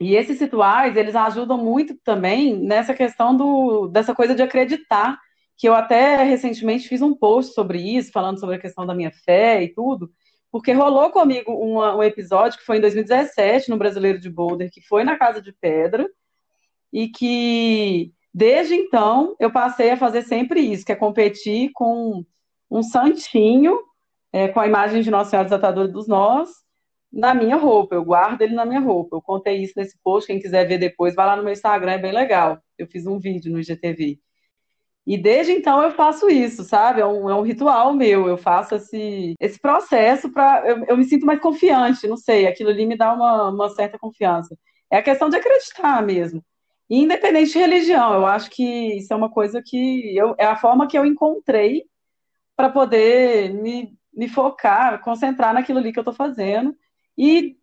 E 0.01 0.17
esses 0.17 0.41
rituais, 0.41 0.97
eles 0.97 1.15
ajudam 1.15 1.57
muito 1.57 1.97
também 2.03 2.57
nessa 2.57 2.93
questão 2.93 3.37
do, 3.37 3.87
dessa 3.89 4.15
coisa 4.15 4.35
de 4.35 4.43
acreditar 4.43 5.19
que 5.63 5.69
eu 5.69 5.77
até 5.77 6.25
recentemente 6.25 6.89
fiz 6.89 7.01
um 7.03 7.15
post 7.15 7.55
sobre 7.55 7.79
isso, 7.79 8.11
falando 8.11 8.41
sobre 8.41 8.57
a 8.57 8.59
questão 8.59 8.85
da 8.85 8.97
minha 8.97 9.13
fé 9.13 9.63
e 9.63 9.69
tudo, 9.69 10.11
porque 10.51 10.73
rolou 10.73 11.09
comigo 11.11 11.53
uma, 11.53 11.95
um 11.95 12.03
episódio 12.03 12.59
que 12.59 12.65
foi 12.65 12.79
em 12.79 12.81
2017, 12.81 13.71
no 13.71 13.77
Brasileiro 13.77 14.19
de 14.19 14.29
Boulder, 14.29 14.69
que 14.73 14.81
foi 14.81 15.05
na 15.05 15.17
Casa 15.17 15.41
de 15.41 15.53
Pedra, 15.53 16.11
e 16.93 17.07
que 17.07 18.13
desde 18.35 18.75
então 18.75 19.37
eu 19.39 19.53
passei 19.53 19.93
a 19.93 19.97
fazer 19.97 20.23
sempre 20.23 20.59
isso, 20.61 20.85
que 20.85 20.91
é 20.91 20.97
competir 20.97 21.71
com 21.73 22.27
um 22.69 22.83
santinho, 22.83 23.79
é, 24.33 24.49
com 24.49 24.59
a 24.59 24.67
imagem 24.67 25.01
de 25.01 25.13
Nossa 25.13 25.31
Senhora 25.31 25.47
Desatadora 25.47 25.87
dos 25.87 26.09
Nós, 26.09 26.51
na 27.13 27.35
minha 27.35 27.55
roupa, 27.55 27.95
eu 27.95 28.05
guardo 28.05 28.43
ele 28.43 28.57
na 28.57 28.67
minha 28.67 28.81
roupa. 28.81 29.15
Eu 29.15 29.23
contei 29.23 29.63
isso 29.63 29.75
nesse 29.77 29.97
post, 30.03 30.27
quem 30.27 30.41
quiser 30.41 30.67
ver 30.67 30.79
depois, 30.79 31.15
vai 31.15 31.25
lá 31.25 31.37
no 31.37 31.45
meu 31.45 31.53
Instagram, 31.53 31.93
é 31.93 31.99
bem 31.99 32.11
legal. 32.11 32.61
Eu 32.77 32.89
fiz 32.89 33.07
um 33.07 33.21
vídeo 33.21 33.53
no 33.53 33.61
IGTV. 33.61 34.19
E 35.07 35.19
desde 35.19 35.53
então 35.53 35.83
eu 35.83 35.91
faço 35.93 36.29
isso, 36.31 36.63
sabe? 36.65 37.01
É 37.01 37.07
um, 37.07 37.29
é 37.29 37.35
um 37.35 37.43
ritual 37.43 37.93
meu. 37.93 38.29
Eu 38.29 38.37
faço 38.39 38.77
esse, 38.77 39.35
esse 39.41 39.59
processo 39.59 40.31
para. 40.33 40.67
Eu, 40.69 40.85
eu, 40.87 40.97
me 40.97 41.05
sinto 41.05 41.27
mais 41.27 41.41
confiante, 41.41 42.07
não 42.07 42.17
sei. 42.17 42.47
Aquilo 42.47 42.71
ali 42.71 42.87
me 42.87 42.97
dá 42.97 43.13
uma, 43.13 43.51
uma 43.51 43.69
certa 43.71 43.99
confiança. 43.99 44.57
É 44.91 44.99
a 44.99 45.03
questão 45.03 45.29
de 45.29 45.37
acreditar 45.37 46.03
mesmo. 46.03 46.45
independente 46.91 47.53
de 47.53 47.59
religião, 47.59 48.15
eu 48.15 48.27
acho 48.27 48.51
que 48.51 48.99
isso 48.99 49.13
é 49.13 49.17
uma 49.17 49.31
coisa 49.31 49.63
que. 49.65 50.17
Eu, 50.17 50.35
é 50.39 50.47
a 50.47 50.57
forma 50.57 50.87
que 50.87 50.97
eu 50.99 51.07
encontrei 51.07 51.85
para 52.57 52.71
poder 52.71 53.53
me 53.55 53.97
me 54.13 54.29
focar, 54.29 55.01
concentrar 55.03 55.55
naquilo 55.55 55.79
ali 55.79 55.93
que 55.93 55.99
eu 55.99 56.03
estou 56.03 56.15
fazendo 56.15 56.77
e 57.17 57.57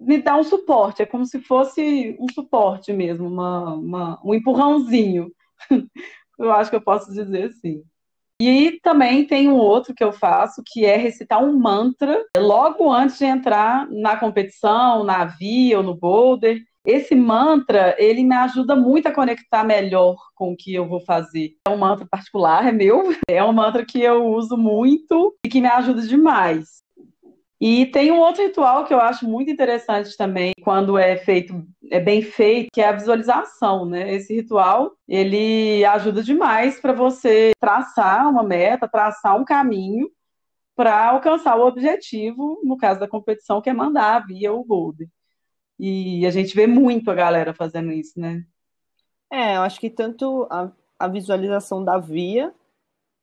me 0.00 0.20
dar 0.20 0.36
um 0.36 0.42
suporte. 0.42 1.02
É 1.02 1.06
como 1.06 1.24
se 1.24 1.40
fosse 1.40 2.16
um 2.18 2.26
suporte 2.32 2.92
mesmo, 2.92 3.28
uma, 3.28 3.74
uma, 3.74 4.20
um 4.24 4.34
empurrãozinho. 4.34 5.30
eu 6.38 6.52
acho 6.52 6.70
que 6.70 6.76
eu 6.76 6.80
posso 6.80 7.12
dizer 7.12 7.44
assim. 7.44 7.82
E 8.40 8.80
também 8.82 9.24
tem 9.24 9.48
um 9.48 9.56
outro 9.56 9.94
que 9.94 10.02
eu 10.02 10.12
faço, 10.12 10.62
que 10.66 10.84
é 10.84 10.96
recitar 10.96 11.42
um 11.42 11.56
mantra 11.56 12.24
logo 12.36 12.90
antes 12.90 13.18
de 13.18 13.24
entrar 13.24 13.88
na 13.88 14.16
competição, 14.16 15.04
na 15.04 15.24
via 15.24 15.78
ou 15.78 15.84
no 15.84 15.94
boulder. 15.94 16.60
Esse 16.84 17.14
mantra, 17.14 17.94
ele 17.98 18.24
me 18.24 18.34
ajuda 18.34 18.74
muito 18.74 19.06
a 19.06 19.14
conectar 19.14 19.62
melhor 19.62 20.16
com 20.34 20.52
o 20.52 20.56
que 20.56 20.74
eu 20.74 20.88
vou 20.88 21.00
fazer. 21.00 21.52
É 21.68 21.70
um 21.70 21.78
mantra 21.78 22.04
particular, 22.10 22.66
é 22.66 22.72
meu, 22.72 23.14
é 23.30 23.44
um 23.44 23.52
mantra 23.52 23.84
que 23.84 24.02
eu 24.02 24.26
uso 24.26 24.56
muito 24.56 25.36
e 25.46 25.48
que 25.48 25.60
me 25.60 25.68
ajuda 25.68 26.02
demais. 26.02 26.82
E 27.60 27.86
tem 27.86 28.10
um 28.10 28.18
outro 28.18 28.42
ritual 28.42 28.84
que 28.84 28.92
eu 28.92 29.00
acho 29.00 29.24
muito 29.24 29.48
interessante 29.48 30.16
também, 30.16 30.52
quando 30.64 30.98
é 30.98 31.16
feito, 31.16 31.64
é 31.92 32.00
bem 32.00 32.22
feito, 32.22 32.70
que 32.72 32.80
é 32.80 32.88
a 32.88 32.92
visualização, 32.92 33.84
né? 33.84 34.14
Esse 34.14 34.34
ritual, 34.34 34.96
ele 35.06 35.84
ajuda 35.84 36.22
demais 36.22 36.80
para 36.80 36.94
você 36.94 37.52
traçar 37.60 38.30
uma 38.30 38.42
meta, 38.42 38.88
traçar 38.88 39.38
um 39.38 39.44
caminho 39.44 40.10
para 40.74 41.10
alcançar 41.10 41.54
o 41.58 41.66
objetivo, 41.66 42.58
no 42.64 42.78
caso 42.78 42.98
da 42.98 43.06
competição, 43.06 43.60
que 43.60 43.68
é 43.68 43.74
mandar 43.74 44.26
via 44.26 44.50
o 44.54 44.64
Golden. 44.64 45.06
E 45.78 46.26
a 46.26 46.30
gente 46.30 46.54
vê 46.56 46.66
muito 46.66 47.10
a 47.10 47.14
galera 47.14 47.52
fazendo 47.52 47.92
isso, 47.92 48.18
né? 48.18 48.42
É, 49.30 49.56
eu 49.56 49.60
acho 49.60 49.78
que 49.78 49.90
tanto 49.90 50.46
a, 50.50 50.72
a 50.98 51.06
visualização 51.08 51.84
da 51.84 51.98
via, 51.98 52.54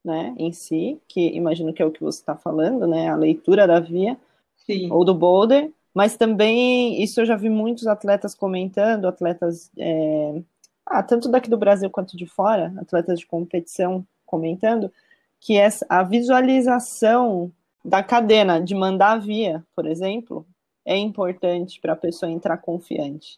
né, 0.06 0.36
em 0.38 0.52
si, 0.52 1.02
que 1.08 1.36
imagino 1.36 1.74
que 1.74 1.82
é 1.82 1.86
o 1.86 1.92
que 1.92 2.04
você 2.04 2.20
está 2.20 2.36
falando, 2.36 2.86
né, 2.86 3.10
a 3.10 3.16
leitura 3.16 3.66
da 3.66 3.80
via, 3.80 4.16
Sim. 4.58 4.92
ou 4.92 5.04
do 5.04 5.16
boulder, 5.16 5.72
mas 5.94 6.16
também 6.16 7.02
isso 7.02 7.22
eu 7.22 7.26
já 7.26 7.36
vi 7.36 7.50
muitos 7.50 7.88
atletas 7.88 8.36
comentando, 8.36 9.08
atletas, 9.08 9.72
é, 9.78 10.42
ah, 10.86 11.04
tanto 11.04 11.30
daqui 11.30 11.50
do 11.50 11.58
Brasil 11.58 11.90
quanto 11.90 12.16
de 12.16 12.26
fora, 12.26 12.74
atletas 12.78 13.20
de 13.20 13.26
competição 13.26 14.06
comentando, 14.26 14.92
que 15.40 15.58
essa, 15.58 15.86
a 15.90 16.04
visualização 16.04 17.52
da 17.84 18.04
cadena 18.04 18.62
de 18.62 18.76
mandar 18.76 19.20
via, 19.20 19.64
por 19.76 19.86
exemplo, 19.86 20.46
é 20.86 20.98
importante 20.98 21.80
para 21.80 21.94
a 21.94 21.98
pessoa 21.98 22.32
entrar 22.32 22.58
confiante. 22.58 23.38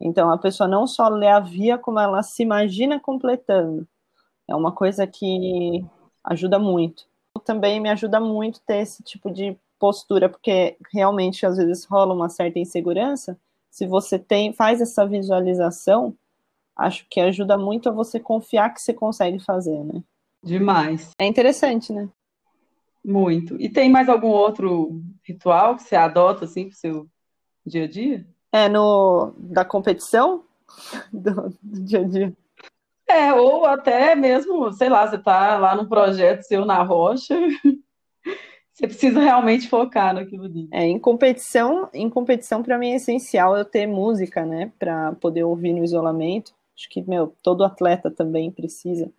Então, 0.00 0.30
a 0.30 0.38
pessoa 0.38 0.68
não 0.68 0.86
só 0.86 1.08
lê 1.08 1.28
a 1.28 1.40
via, 1.40 1.78
como 1.78 1.98
ela 1.98 2.22
se 2.22 2.42
imagina 2.42 3.00
completando. 3.00 3.86
É 4.48 4.54
uma 4.54 4.72
coisa 4.72 5.06
que 5.06 5.84
ajuda 6.24 6.58
muito. 6.58 7.06
Também 7.44 7.80
me 7.80 7.88
ajuda 7.88 8.20
muito 8.20 8.60
ter 8.60 8.78
esse 8.78 9.02
tipo 9.02 9.30
de 9.30 9.56
postura, 9.78 10.28
porque 10.28 10.76
realmente 10.92 11.44
às 11.46 11.56
vezes 11.56 11.84
rola 11.84 12.14
uma 12.14 12.28
certa 12.28 12.58
insegurança. 12.58 13.38
Se 13.70 13.86
você 13.86 14.18
tem, 14.18 14.52
faz 14.52 14.80
essa 14.80 15.06
visualização, 15.06 16.16
acho 16.76 17.06
que 17.10 17.20
ajuda 17.20 17.56
muito 17.56 17.88
a 17.88 17.92
você 17.92 18.18
confiar 18.20 18.72
que 18.72 18.80
você 18.80 18.92
consegue 18.92 19.38
fazer, 19.38 19.84
né? 19.84 20.02
Demais. 20.42 21.10
É 21.18 21.26
interessante, 21.26 21.92
né? 21.92 22.08
Muito. 23.04 23.60
E 23.60 23.68
tem 23.68 23.90
mais 23.90 24.08
algum 24.08 24.28
outro 24.28 25.00
ritual 25.22 25.76
que 25.76 25.82
você 25.82 25.96
adota 25.96 26.44
assim 26.44 26.68
pro 26.68 26.76
seu 26.76 27.06
dia 27.64 27.84
a 27.84 27.88
dia? 27.88 28.26
É 28.52 28.68
no 28.68 29.32
da 29.38 29.64
competição 29.64 30.44
do, 31.12 31.54
do 31.62 31.80
dia 31.84 32.00
a 32.00 32.04
dia. 32.04 32.36
É, 33.08 33.32
ou 33.32 33.64
até 33.64 34.16
mesmo, 34.16 34.72
sei 34.72 34.88
lá, 34.88 35.06
você 35.06 35.18
tá 35.18 35.56
lá 35.58 35.76
num 35.76 35.86
projeto 35.86 36.42
seu 36.42 36.64
na 36.64 36.82
rocha, 36.82 37.34
você 38.76 38.86
precisa 38.86 39.20
realmente 39.20 39.68
focar 39.68 40.12
naquilo 40.14 40.44
ali. 40.44 40.68
É, 40.70 40.84
em 40.84 40.98
competição, 40.98 41.88
em 41.94 42.10
competição 42.10 42.62
para 42.62 42.76
mim 42.76 42.90
é 42.90 42.96
essencial 42.96 43.56
eu 43.56 43.64
ter 43.64 43.86
música, 43.86 44.44
né, 44.44 44.70
para 44.78 45.12
poder 45.14 45.44
ouvir 45.44 45.72
no 45.72 45.82
isolamento. 45.82 46.52
Acho 46.76 46.88
que, 46.90 47.00
meu, 47.08 47.34
todo 47.42 47.64
atleta 47.64 48.10
também 48.10 48.50
precisa 48.50 49.10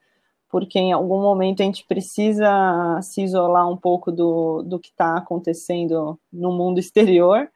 porque 0.49 0.79
em 0.79 0.93
algum 0.93 1.21
momento 1.21 1.62
a 1.62 1.65
gente 1.65 1.86
precisa 1.86 2.99
se 3.01 3.21
isolar 3.21 3.69
um 3.69 3.77
pouco 3.77 4.12
do, 4.12 4.62
do 4.63 4.79
que 4.79 4.89
está 4.89 5.17
acontecendo 5.17 6.19
no 6.31 6.51
mundo 6.51 6.79
exterior 6.79 7.49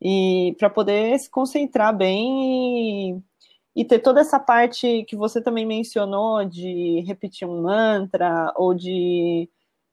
e 0.00 0.54
para 0.58 0.70
poder 0.70 1.18
se 1.18 1.30
concentrar 1.30 1.96
bem 1.96 3.16
e, 3.16 3.22
e, 3.74 3.84
ter 3.84 3.98
toda 3.98 4.20
essa 4.20 4.38
parte 4.38 5.04
que 5.08 5.16
você 5.16 5.40
também 5.40 5.66
mencionou 5.66 6.44
de 6.44 7.00
repetir 7.06 7.48
um 7.48 7.62
mantra 7.62 8.52
ou 8.56 8.74
de 8.74 9.48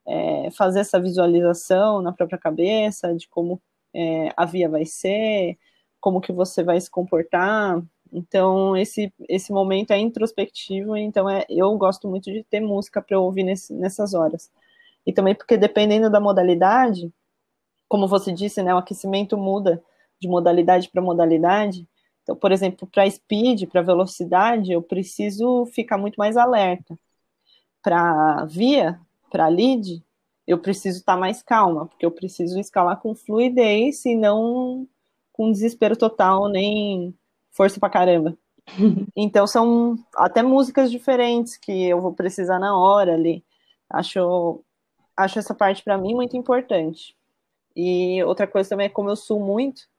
é, 0.08 0.52
fazer 0.52 0.82
essa 0.82 1.00
visualização 1.00 2.02
na 2.02 2.12
própria 2.12 2.38
cabeça 2.38 3.14
de 3.16 3.28
como 3.28 3.62
é, 3.94 4.34
a 4.36 4.46
via 4.46 4.70
vai 4.70 4.86
ser, 4.86 5.58
como 6.00 6.22
que 6.22 6.32
você 6.32 6.64
vai 6.64 6.80
se 6.80 6.90
comportar 6.90 7.82
então, 8.14 8.78
esse, 8.78 9.12
esse 9.28 9.52
momento 9.52 9.92
é 9.92 9.98
introspectivo, 9.98 10.96
então 10.96 11.28
é, 11.28 11.46
eu 11.50 11.76
gosto 11.78 12.08
muito 12.08 12.32
de 12.32 12.44
ter 12.44 12.60
música 12.60 13.02
para 13.02 13.20
ouvir 13.20 13.44
nesse, 13.44 13.74
nessas 13.74 14.14
horas. 14.14 14.52
E 15.06 15.12
também 15.12 15.34
porque, 15.36 15.58
dependendo 15.58 16.10
da 16.12 16.20
modalidade, 16.20 17.12
como 17.90 18.08
você 18.08 18.32
disse, 18.32 18.62
né, 18.64 18.74
o 18.74 18.78
aquecimento 18.78 19.38
muda 19.38 19.84
de 20.22 20.28
modalidade 20.28 20.90
para 20.90 21.02
modalidade. 21.02 21.88
Então, 22.24 22.36
por 22.36 22.52
exemplo, 22.52 22.88
para 22.88 23.10
speed, 23.10 23.68
para 23.68 23.82
velocidade, 23.82 24.72
eu 24.72 24.82
preciso 24.82 25.66
ficar 25.68 25.98
muito 25.98 26.18
mais 26.18 26.38
alerta. 26.38 26.98
Para 27.82 28.46
via, 28.46 29.00
para 29.34 29.48
lead, 29.48 30.04
eu 30.46 30.60
preciso 30.60 31.00
estar 31.00 31.16
tá 31.16 31.20
mais 31.20 31.42
calma, 31.42 31.88
porque 31.88 32.06
eu 32.06 32.12
preciso 32.12 32.60
escalar 32.60 33.02
com 33.02 33.16
fluidez 33.16 34.06
e 34.06 34.16
não 34.16 34.88
com 35.32 35.52
desespero 35.52 35.98
total, 35.98 36.48
nem 36.48 37.16
força 37.52 37.80
pra 37.80 37.90
caramba. 37.90 38.38
Então 39.18 39.46
são 39.48 39.98
até 40.16 40.42
músicas 40.44 40.92
diferentes 40.92 41.58
que 41.58 41.86
eu 41.86 42.00
vou 42.00 42.14
precisar 42.14 42.60
na 42.60 42.78
hora 42.78 43.16
ali. 43.16 43.44
Acho, 43.90 44.62
acho 45.18 45.40
essa 45.40 45.54
parte 45.56 45.84
para 45.84 45.98
mim 45.98 46.14
muito 46.14 46.38
importante. 46.38 47.16
E 47.76 48.24
outra 48.24 48.48
coisa 48.48 48.70
também 48.70 48.86
é 48.86 48.90
como 48.90 49.10
eu 49.10 49.16
suo 49.16 49.40
muito, 49.40 49.90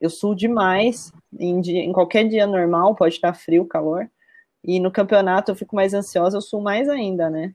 eu 0.00 0.10
suo 0.10 0.34
demais 0.34 1.12
em, 1.38 1.60
dia, 1.60 1.80
em 1.82 1.92
qualquer 1.92 2.28
dia 2.28 2.46
normal, 2.46 2.94
pode 2.94 3.14
estar 3.14 3.32
frio, 3.34 3.64
calor. 3.66 4.10
E 4.62 4.78
no 4.78 4.90
campeonato 4.92 5.50
eu 5.50 5.56
fico 5.56 5.74
mais 5.74 5.94
ansiosa, 5.94 6.36
eu 6.36 6.42
suo 6.42 6.60
mais 6.60 6.88
ainda, 6.88 7.30
né? 7.30 7.54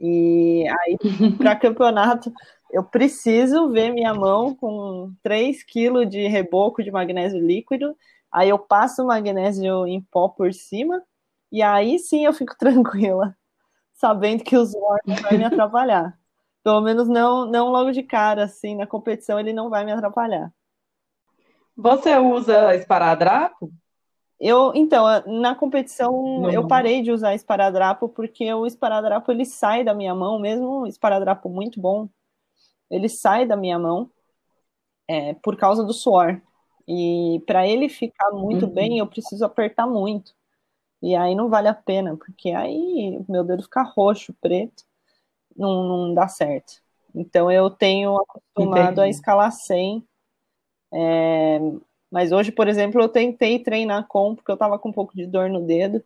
E 0.00 0.64
aí, 0.68 0.98
para 1.38 1.56
campeonato, 1.56 2.32
eu 2.70 2.84
preciso 2.84 3.70
ver 3.70 3.92
minha 3.92 4.12
mão 4.14 4.54
com 4.54 5.12
3 5.22 5.62
quilos 5.62 6.08
de 6.08 6.26
reboco 6.26 6.82
de 6.82 6.90
magnésio 6.90 7.40
líquido 7.40 7.96
Aí 8.36 8.50
eu 8.50 8.58
passo 8.58 9.02
o 9.02 9.06
magnésio 9.06 9.86
em 9.86 10.00
pó 10.00 10.28
por 10.28 10.52
cima, 10.52 11.02
e 11.50 11.62
aí 11.62 11.98
sim 11.98 12.26
eu 12.26 12.34
fico 12.34 12.54
tranquila, 12.58 13.34
sabendo 13.94 14.44
que 14.44 14.54
o 14.54 14.66
suor 14.66 14.98
não 15.06 15.16
vai 15.16 15.38
me 15.38 15.44
atrapalhar. 15.46 16.18
Pelo 16.62 16.82
menos 16.82 17.08
não, 17.08 17.46
não 17.46 17.70
logo 17.70 17.92
de 17.92 18.02
cara, 18.02 18.44
assim, 18.44 18.76
na 18.76 18.86
competição 18.86 19.40
ele 19.40 19.54
não 19.54 19.70
vai 19.70 19.86
me 19.86 19.92
atrapalhar. 19.92 20.52
Você 21.74 22.14
usa 22.18 22.74
esparadrapo? 22.74 23.72
Eu, 24.38 24.72
então, 24.74 25.06
na 25.26 25.54
competição 25.54 26.40
não. 26.40 26.50
eu 26.50 26.66
parei 26.66 27.02
de 27.02 27.10
usar 27.10 27.34
esparadrapo 27.34 28.08
porque 28.08 28.52
o 28.52 28.66
esparadrapo 28.66 29.32
ele 29.32 29.46
sai 29.46 29.82
da 29.82 29.94
minha 29.94 30.14
mão, 30.14 30.38
mesmo 30.38 30.82
um 30.82 30.86
esparadrapo 30.86 31.48
muito 31.48 31.80
bom, 31.80 32.08
ele 32.90 33.08
sai 33.08 33.46
da 33.46 33.56
minha 33.56 33.78
mão 33.78 34.10
é, 35.08 35.34
por 35.34 35.56
causa 35.56 35.82
do 35.82 35.92
suor. 35.92 36.40
E 36.86 37.42
para 37.46 37.66
ele 37.66 37.88
ficar 37.88 38.30
muito 38.30 38.66
uhum. 38.66 38.72
bem, 38.72 38.98
eu 38.98 39.06
preciso 39.06 39.44
apertar 39.44 39.86
muito. 39.86 40.34
E 41.02 41.14
aí 41.16 41.34
não 41.34 41.48
vale 41.48 41.68
a 41.68 41.74
pena, 41.74 42.16
porque 42.16 42.50
aí 42.50 43.22
meu 43.28 43.44
dedo 43.44 43.62
fica 43.62 43.82
roxo, 43.82 44.34
preto, 44.40 44.84
não, 45.56 45.82
não 45.84 46.14
dá 46.14 46.28
certo. 46.28 46.80
Então 47.14 47.50
eu 47.50 47.70
tenho 47.70 48.16
acostumado 48.16 48.92
Entendi. 48.92 49.00
a 49.00 49.08
escalar 49.08 49.50
100. 49.50 50.06
É, 50.92 51.58
mas 52.10 52.32
hoje, 52.32 52.52
por 52.52 52.68
exemplo, 52.68 53.00
eu 53.00 53.08
tentei 53.08 53.58
treinar 53.58 54.06
com, 54.06 54.34
porque 54.34 54.50
eu 54.50 54.54
estava 54.54 54.78
com 54.78 54.88
um 54.90 54.92
pouco 54.92 55.14
de 55.16 55.26
dor 55.26 55.50
no 55.50 55.66
dedo. 55.66 56.02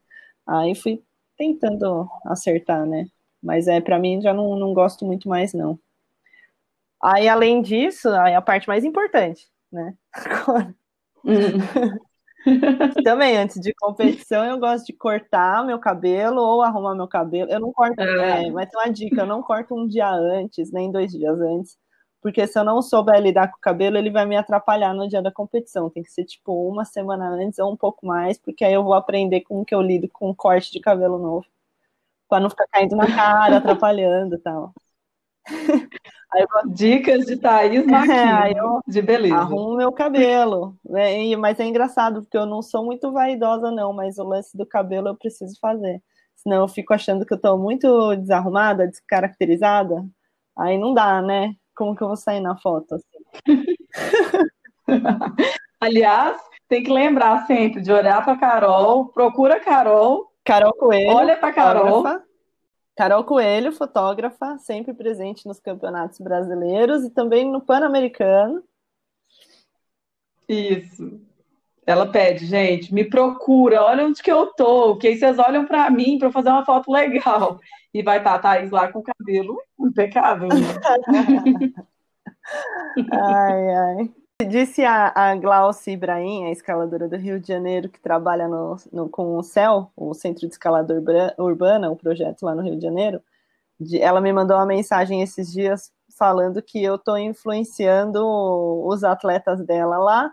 Aí 0.46 0.74
fui 0.74 1.02
tentando 1.36 2.08
acertar, 2.24 2.86
né? 2.86 3.06
Mas 3.42 3.68
é 3.68 3.80
para 3.80 3.98
mim 3.98 4.20
já 4.20 4.34
não, 4.34 4.56
não 4.56 4.74
gosto 4.74 5.04
muito 5.04 5.28
mais, 5.28 5.52
não. 5.54 5.78
Aí, 7.02 7.28
além 7.28 7.62
disso, 7.62 8.08
aí 8.10 8.34
a 8.34 8.42
parte 8.42 8.68
mais 8.68 8.84
importante, 8.84 9.48
né? 9.72 9.94
Também, 13.04 13.36
antes 13.36 13.60
de 13.60 13.74
competição, 13.74 14.44
eu 14.44 14.58
gosto 14.58 14.86
de 14.86 14.92
cortar 14.92 15.64
meu 15.64 15.78
cabelo 15.78 16.40
ou 16.40 16.62
arrumar 16.62 16.94
meu 16.94 17.06
cabelo. 17.06 17.50
Eu 17.50 17.60
não 17.60 17.72
corto, 17.72 18.00
é. 18.00 18.46
É, 18.46 18.50
mas 18.50 18.68
tem 18.68 18.80
uma 18.80 18.92
dica: 18.92 19.22
eu 19.22 19.26
não 19.26 19.42
corto 19.42 19.74
um 19.74 19.86
dia 19.86 20.10
antes, 20.10 20.72
nem 20.72 20.90
dois 20.90 21.12
dias 21.12 21.38
antes, 21.40 21.78
porque 22.20 22.46
se 22.46 22.58
eu 22.58 22.64
não 22.64 22.82
souber 22.82 23.20
lidar 23.20 23.48
com 23.48 23.56
o 23.56 23.60
cabelo, 23.60 23.96
ele 23.96 24.10
vai 24.10 24.26
me 24.26 24.36
atrapalhar 24.36 24.94
no 24.94 25.08
dia 25.08 25.22
da 25.22 25.32
competição. 25.32 25.88
Tem 25.90 26.02
que 26.02 26.12
ser 26.12 26.24
tipo 26.24 26.68
uma 26.68 26.84
semana 26.84 27.28
antes 27.30 27.58
ou 27.58 27.72
um 27.72 27.76
pouco 27.76 28.06
mais, 28.06 28.38
porque 28.38 28.64
aí 28.64 28.74
eu 28.74 28.84
vou 28.84 28.94
aprender 28.94 29.40
como 29.42 29.64
que 29.64 29.74
eu 29.74 29.80
lido 29.80 30.08
com 30.08 30.30
um 30.30 30.34
corte 30.34 30.70
de 30.70 30.80
cabelo 30.80 31.18
novo, 31.18 31.46
para 32.28 32.40
não 32.40 32.50
ficar 32.50 32.66
caindo 32.70 32.94
na 32.96 33.06
cara, 33.06 33.56
atrapalhando 33.58 34.36
e 34.36 34.38
tal. 34.38 34.72
Dicas 36.74 37.26
de 37.26 37.36
Thaís 37.36 37.84
Maquino, 37.86 38.78
é, 38.86 38.90
de 38.90 39.02
beleza. 39.02 39.36
Arrumo 39.36 39.76
meu 39.76 39.90
cabelo. 39.90 40.76
Né? 40.84 41.34
Mas 41.36 41.58
é 41.58 41.64
engraçado, 41.64 42.22
porque 42.22 42.36
eu 42.36 42.46
não 42.46 42.62
sou 42.62 42.84
muito 42.84 43.10
vaidosa, 43.10 43.70
não, 43.70 43.92
mas 43.92 44.18
o 44.18 44.24
lance 44.24 44.56
do 44.56 44.66
cabelo 44.66 45.08
eu 45.08 45.16
preciso 45.16 45.58
fazer. 45.60 46.02
Senão 46.36 46.62
eu 46.62 46.68
fico 46.68 46.94
achando 46.94 47.26
que 47.26 47.34
eu 47.34 47.40
tô 47.40 47.56
muito 47.58 48.16
desarrumada, 48.16 48.86
descaracterizada. 48.86 50.06
Aí 50.56 50.78
não 50.78 50.94
dá, 50.94 51.20
né? 51.20 51.54
Como 51.80 51.96
que 51.96 52.02
eu 52.02 52.08
vou 52.08 52.16
sair 52.16 52.40
na 52.40 52.58
foto? 52.58 52.96
Assim? 52.96 53.64
Aliás, 55.80 56.38
tem 56.68 56.82
que 56.82 56.92
lembrar 56.92 57.46
sempre 57.46 57.80
de 57.80 57.90
olhar 57.90 58.22
para 58.22 58.36
Carol, 58.36 59.06
procura 59.06 59.58
Carol. 59.58 60.30
Carol 60.44 60.74
Coelho. 60.74 61.10
Olha 61.10 61.38
para 61.38 61.54
Carol. 61.54 62.04
Carol 62.94 63.24
Coelho, 63.24 63.72
fotógrafa, 63.72 64.58
sempre 64.58 64.92
presente 64.92 65.48
nos 65.48 65.58
campeonatos 65.58 66.18
brasileiros 66.18 67.02
e 67.02 67.08
também 67.08 67.50
no 67.50 67.62
Pan-Americano. 67.62 68.62
Isso. 70.46 71.18
Ela 71.86 72.06
pede, 72.06 72.44
gente, 72.44 72.92
me 72.92 73.08
procura, 73.08 73.82
olha 73.84 74.04
onde 74.04 74.22
que 74.22 74.30
eu 74.30 74.48
tô, 74.48 74.98
que 74.98 75.08
aí 75.08 75.18
vocês 75.18 75.38
olham 75.38 75.64
para 75.64 75.88
mim 75.88 76.18
para 76.18 76.30
fazer 76.30 76.50
uma 76.50 76.62
foto 76.62 76.92
legal. 76.92 77.58
E 77.92 78.02
vai 78.02 78.18
estar 78.18 78.34
a 78.34 78.38
Thaís 78.38 78.70
lá 78.70 78.90
com 78.90 79.00
o 79.00 79.02
cabelo 79.02 79.60
impecável. 79.78 80.48
Né? 80.48 81.74
ai, 83.12 83.68
ai. 83.74 84.10
Disse 84.48 84.84
a, 84.84 85.12
a 85.14 85.34
Glaucia 85.36 85.92
Ibrahim, 85.92 86.46
a 86.46 86.50
escaladora 86.50 87.08
do 87.08 87.16
Rio 87.16 87.38
de 87.38 87.48
Janeiro, 87.48 87.88
que 87.88 88.00
trabalha 88.00 88.48
no, 88.48 88.76
no, 88.92 89.08
com 89.08 89.36
o 89.36 89.42
CEL, 89.42 89.92
o 89.94 90.14
Centro 90.14 90.46
de 90.46 90.52
Escalada 90.52 90.94
Urbana, 91.36 91.90
o 91.90 91.96
projeto 91.96 92.44
lá 92.44 92.54
no 92.54 92.62
Rio 92.62 92.76
de 92.76 92.82
Janeiro. 92.82 93.20
De, 93.78 94.00
ela 94.00 94.20
me 94.20 94.32
mandou 94.32 94.56
uma 94.56 94.66
mensagem 94.66 95.20
esses 95.20 95.52
dias 95.52 95.92
falando 96.16 96.62
que 96.62 96.82
eu 96.82 96.94
estou 96.94 97.18
influenciando 97.18 98.24
os 98.86 99.04
atletas 99.04 99.64
dela 99.64 99.98
lá 99.98 100.32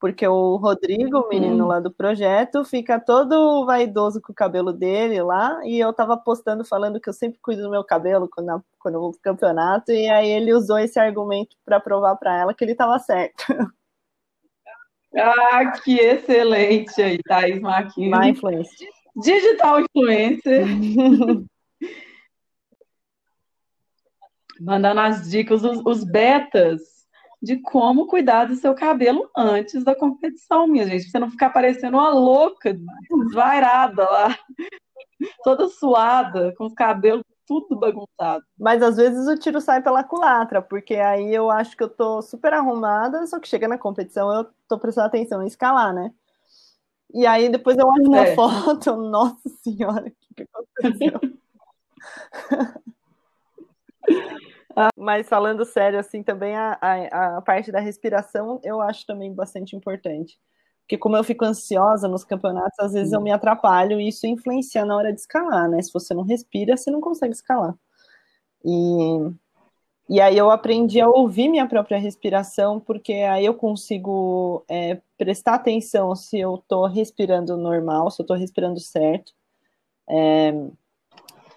porque 0.00 0.26
o 0.26 0.56
Rodrigo, 0.56 1.18
o 1.18 1.28
menino 1.28 1.66
lá 1.66 1.80
do 1.80 1.92
projeto, 1.92 2.64
fica 2.64 3.00
todo 3.00 3.66
vaidoso 3.66 4.20
com 4.20 4.32
o 4.32 4.34
cabelo 4.34 4.72
dele 4.72 5.20
lá, 5.22 5.60
e 5.64 5.78
eu 5.78 5.92
tava 5.92 6.16
postando 6.16 6.64
falando 6.64 7.00
que 7.00 7.08
eu 7.08 7.12
sempre 7.12 7.38
cuido 7.40 7.62
do 7.62 7.70
meu 7.70 7.84
cabelo 7.84 8.28
quando, 8.28 8.62
quando 8.78 8.94
eu 8.94 9.00
vou 9.00 9.10
pro 9.12 9.20
campeonato, 9.20 9.90
e 9.90 10.08
aí 10.08 10.28
ele 10.28 10.52
usou 10.52 10.78
esse 10.78 10.98
argumento 11.00 11.56
para 11.64 11.80
provar 11.80 12.16
para 12.16 12.36
ela 12.36 12.54
que 12.54 12.64
ele 12.64 12.74
tava 12.74 12.98
certo. 12.98 13.44
Ah, 15.16 15.72
que 15.82 15.98
excelente 15.98 17.00
aí, 17.00 17.18
Thaís 17.22 17.58
Marquinhos. 17.62 18.10
Má 18.10 18.28
influência. 18.28 18.86
Digital 19.16 19.80
influencer. 19.80 20.66
Mandando 24.60 25.00
as 25.00 25.30
dicas, 25.30 25.64
os, 25.64 25.80
os 25.84 26.04
betas 26.04 26.97
de 27.40 27.56
como 27.56 28.06
cuidar 28.06 28.46
do 28.46 28.56
seu 28.56 28.74
cabelo 28.74 29.30
antes 29.36 29.84
da 29.84 29.94
competição, 29.94 30.66
minha 30.66 30.86
gente. 30.86 31.02
Pra 31.02 31.10
você 31.10 31.18
não 31.18 31.30
ficar 31.30 31.50
parecendo 31.50 31.96
uma 31.96 32.10
louca, 32.10 32.76
desvairada 33.24 34.02
lá, 34.02 34.38
toda 35.44 35.68
suada, 35.68 36.54
com 36.56 36.66
os 36.66 36.74
cabelos 36.74 37.24
tudo 37.48 37.78
bagunçado. 37.78 38.44
Mas 38.58 38.82
às 38.82 38.96
vezes 38.98 39.26
o 39.26 39.38
tiro 39.38 39.58
sai 39.58 39.82
pela 39.82 40.04
culatra, 40.04 40.60
porque 40.60 40.96
aí 40.96 41.34
eu 41.34 41.50
acho 41.50 41.74
que 41.74 41.82
eu 41.82 41.88
tô 41.88 42.20
super 42.20 42.52
arrumada, 42.52 43.26
só 43.26 43.40
que 43.40 43.48
chega 43.48 43.66
na 43.66 43.78
competição 43.78 44.30
eu 44.30 44.46
tô 44.68 44.78
prestando 44.78 45.06
atenção 45.06 45.42
em 45.42 45.46
escalar, 45.46 45.94
né? 45.94 46.12
E 47.14 47.26
aí 47.26 47.48
depois 47.48 47.78
eu 47.78 47.86
olho 47.86 48.06
uma 48.06 48.26
é. 48.26 48.34
foto, 48.34 48.94
nossa 49.00 49.48
senhora, 49.62 50.08
o 50.08 50.10
que, 50.10 50.34
que 50.34 50.46
aconteceu? 50.52 51.20
Mas 54.96 55.28
falando 55.28 55.64
sério, 55.64 55.98
assim, 55.98 56.22
também 56.22 56.54
a, 56.54 56.78
a, 56.80 57.38
a, 57.38 57.42
parte 57.42 57.72
da 57.72 57.80
respiração 57.80 58.60
eu 58.62 58.80
acho 58.80 59.06
também 59.06 59.32
bastante 59.32 59.74
importante. 59.74 60.38
Porque 60.82 60.96
como 60.96 61.16
eu 61.16 61.24
fico 61.24 61.44
ansiosa 61.44 62.08
nos 62.08 62.24
campeonatos, 62.24 62.78
às 62.78 62.92
vezes 62.92 63.12
eu 63.12 63.20
me 63.20 63.30
atrapalho 63.30 64.00
e 64.00 64.08
isso 64.08 64.26
influencia 64.26 64.84
na 64.84 64.96
hora 64.96 65.12
de 65.12 65.20
escalar, 65.20 65.68
né? 65.68 65.82
Se 65.82 65.92
você 65.92 66.14
não 66.14 66.22
respira, 66.22 66.76
você 66.76 66.90
não 66.90 67.00
consegue 67.00 67.34
escalar. 67.34 67.74
E, 68.64 69.32
e 70.08 70.20
aí 70.20 70.38
eu 70.38 70.50
aprendi 70.50 71.00
a 71.00 71.08
ouvir 71.08 71.48
minha 71.48 71.68
própria 71.68 71.98
respiração, 71.98 72.80
porque 72.80 73.12
aí 73.12 73.44
eu 73.44 73.54
consigo 73.54 74.64
é, 74.66 74.98
prestar 75.18 75.54
atenção 75.54 76.16
se 76.16 76.38
eu 76.38 76.62
tô 76.66 76.86
respirando 76.86 77.56
normal, 77.56 78.10
se 78.10 78.22
eu 78.22 78.26
tô 78.26 78.34
respirando 78.34 78.80
certo. 78.80 79.32
É, 80.08 80.54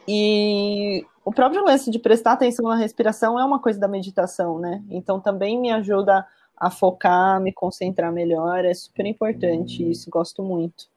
e 0.06 1.06
o 1.24 1.32
próprio 1.32 1.64
lance 1.64 1.92
de 1.92 2.00
prestar 2.00 2.34
atenção 2.34 2.68
na 2.68 2.76
respiração 2.76 3.40
é 3.40 3.46
uma 3.46 3.60
coisa 3.60 3.80
da 3.80 3.88
meditação, 3.88 4.60
né? 4.60 4.84
Então 4.90 5.20
também 5.20 5.60
me 5.60 5.72
ajuda 5.72 6.26
a 6.58 6.70
focar, 6.70 7.40
me 7.42 7.52
concentrar 7.52 8.12
melhor, 8.12 8.64
é 8.66 8.74
super 8.74 9.06
importante 9.06 9.90
isso, 9.90 10.10
gosto 10.10 10.44
muito. 10.44 10.88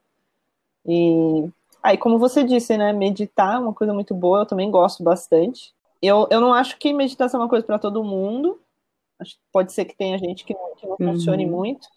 E 0.86 1.48
aí, 1.82 1.96
como 1.96 2.18
você 2.18 2.44
disse, 2.44 2.76
né, 2.76 2.92
meditar 2.92 3.54
é 3.54 3.58
uma 3.58 3.72
coisa 3.72 3.94
muito 3.94 4.14
boa, 4.14 4.40
eu 4.40 4.46
também 4.46 4.70
gosto 4.70 5.02
bastante. 5.02 5.74
Eu, 6.02 6.28
eu 6.30 6.40
não 6.40 6.52
acho 6.52 6.78
que 6.78 6.92
meditação 6.92 7.40
é 7.40 7.44
uma 7.44 7.48
coisa 7.48 7.64
para 7.64 7.78
todo 7.78 8.04
mundo, 8.04 8.60
acho 9.18 9.36
que 9.36 9.40
pode 9.50 9.72
ser 9.72 9.86
que 9.86 9.96
tenha 9.96 10.18
gente 10.18 10.44
que 10.44 10.52
não, 10.52 10.74
que 10.74 10.86
não 10.86 10.96
uhum. 11.00 11.14
funcione 11.14 11.46
muito, 11.46 11.88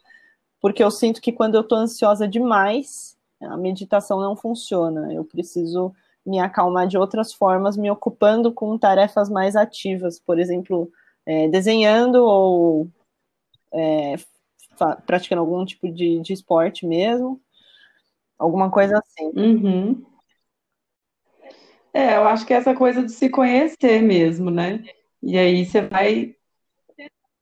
porque 0.61 0.81
eu 0.81 0.89
sinto 0.89 1.21
que 1.21 1.33
quando 1.33 1.55
eu 1.55 1.61
estou 1.61 1.77
ansiosa 1.77 2.25
demais, 2.25 3.17
a 3.41 3.57
meditação 3.57 4.19
não 4.19 4.35
funciona, 4.35 5.13
eu 5.13 5.25
preciso 5.25 5.93
me 6.27 6.39
acalmar 6.39 6.87
de 6.87 6.97
outras 6.97 7.33
formas, 7.33 7.77
me 7.77 7.89
ocupando 7.89 8.51
com 8.51 8.77
tarefas 8.77 9.29
mais 9.29 9.55
ativas, 9.55 10.19
por 10.19 10.37
exemplo, 10.37 10.91
é, 11.25 11.47
desenhando 11.47 12.15
ou 12.23 12.89
é, 13.73 14.15
praticando 15.05 15.41
algum 15.41 15.63
tipo 15.65 15.89
de, 15.89 16.19
de 16.19 16.33
esporte 16.33 16.85
mesmo, 16.85 17.41
alguma 18.37 18.69
coisa 18.69 18.99
assim. 18.99 19.31
Uhum. 19.35 20.05
É, 21.93 22.17
eu 22.17 22.27
acho 22.27 22.45
que 22.45 22.53
é 22.53 22.57
essa 22.57 22.75
coisa 22.75 23.01
de 23.01 23.11
se 23.11 23.29
conhecer 23.29 24.01
mesmo, 24.03 24.51
né? 24.51 24.83
E 25.23 25.37
aí 25.37 25.65
você 25.65 25.81
vai 25.81 26.35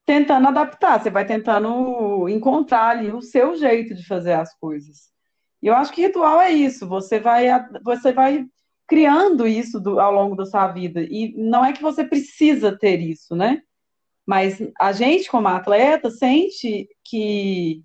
tentando 0.05 0.47
adaptar, 0.47 1.01
você 1.01 1.09
vai 1.09 1.25
tentando 1.25 2.29
encontrar 2.29 2.89
ali 2.89 3.11
o 3.11 3.21
seu 3.21 3.55
jeito 3.57 3.95
de 3.95 4.05
fazer 4.05 4.33
as 4.33 4.55
coisas. 4.57 5.09
E 5.61 5.67
eu 5.67 5.75
acho 5.75 5.91
que 5.91 6.01
ritual 6.03 6.39
é 6.39 6.51
isso, 6.51 6.87
você 6.87 7.19
vai, 7.19 7.47
você 7.83 8.13
vai 8.13 8.45
criando 8.87 9.47
isso 9.47 9.79
do, 9.79 9.99
ao 9.99 10.11
longo 10.13 10.35
da 10.35 10.45
sua 10.45 10.67
vida. 10.67 11.01
E 11.01 11.33
não 11.37 11.65
é 11.65 11.73
que 11.73 11.81
você 11.81 12.03
precisa 12.03 12.77
ter 12.77 12.99
isso, 12.99 13.35
né? 13.35 13.61
Mas 14.25 14.59
a 14.79 14.91
gente, 14.91 15.29
como 15.29 15.47
atleta, 15.47 16.09
sente 16.09 16.87
que 17.03 17.83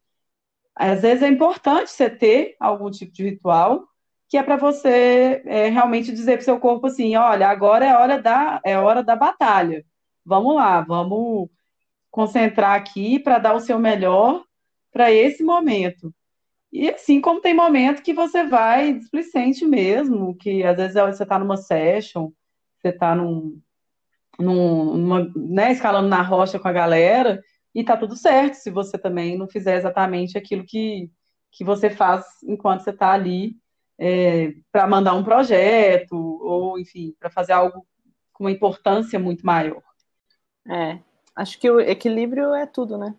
às 0.75 1.03
vezes 1.03 1.23
é 1.23 1.29
importante 1.29 1.91
você 1.91 2.09
ter 2.09 2.57
algum 2.59 2.91
tipo 2.91 3.13
de 3.13 3.25
ritual 3.25 3.87
que 4.29 4.39
é 4.39 4.43
para 4.45 4.57
você 4.57 5.43
é, 5.45 5.69
realmente 5.69 6.13
dizer 6.13 6.35
para 6.37 6.43
o 6.43 6.45
seu 6.45 6.61
corpo 6.61 6.87
assim, 6.87 7.17
olha, 7.17 7.49
agora 7.49 7.85
é 7.85 7.97
hora 7.97 8.23
da 8.23 8.61
é 8.65 8.79
hora 8.79 9.03
da 9.03 9.17
batalha. 9.17 9.85
Vamos 10.25 10.55
lá, 10.55 10.81
vamos 10.83 11.49
concentrar 12.11 12.77
aqui 12.77 13.19
para 13.19 13.39
dar 13.39 13.55
o 13.55 13.61
seu 13.61 13.79
melhor 13.79 14.45
para 14.93 15.13
esse 15.13 15.43
momento. 15.43 16.15
E 16.73 16.89
assim 16.89 17.21
como 17.21 17.41
tem 17.41 17.53
momento 17.53 18.03
que 18.03 18.15
você 18.15 18.45
vai 18.45 18.93
displicente 18.93 19.67
mesmo, 19.67 20.37
que 20.37 20.63
às 20.63 20.77
vezes 20.77 20.95
você 20.95 21.23
está 21.25 21.39
numa 21.39 21.57
session, 21.57 22.31
você 22.79 22.89
está 22.89 23.15
num, 23.15 23.61
num, 24.39 24.97
numa, 24.97 25.33
né, 25.35 25.73
escalando 25.73 26.09
na 26.09 26.23
rocha 26.23 26.59
com 26.59 26.69
a 26.69 26.73
galera, 26.73 27.43
e 27.75 27.85
tá 27.85 27.97
tudo 27.97 28.17
certo 28.17 28.55
se 28.55 28.71
você 28.71 28.97
também 28.97 29.37
não 29.37 29.49
fizer 29.49 29.77
exatamente 29.77 30.39
aquilo 30.39 30.65
que, 30.65 31.11
que 31.51 31.65
você 31.65 31.91
faz 31.91 32.25
enquanto 32.45 32.83
você 32.83 32.91
está 32.91 33.13
ali 33.13 33.57
é, 33.99 34.55
para 34.73 34.87
mandar 34.87 35.15
um 35.15 35.25
projeto, 35.25 36.15
ou 36.15 36.79
enfim, 36.79 37.15
para 37.19 37.31
fazer 37.31 37.53
algo 37.53 37.87
com 38.33 38.45
uma 38.45 38.51
importância 38.51 39.19
muito 39.19 39.45
maior. 39.45 39.83
É, 40.69 41.01
acho 41.37 41.59
que 41.59 41.71
o 41.71 41.81
equilíbrio 41.81 42.55
é 42.55 42.65
tudo, 42.65 42.97
né? 42.97 43.15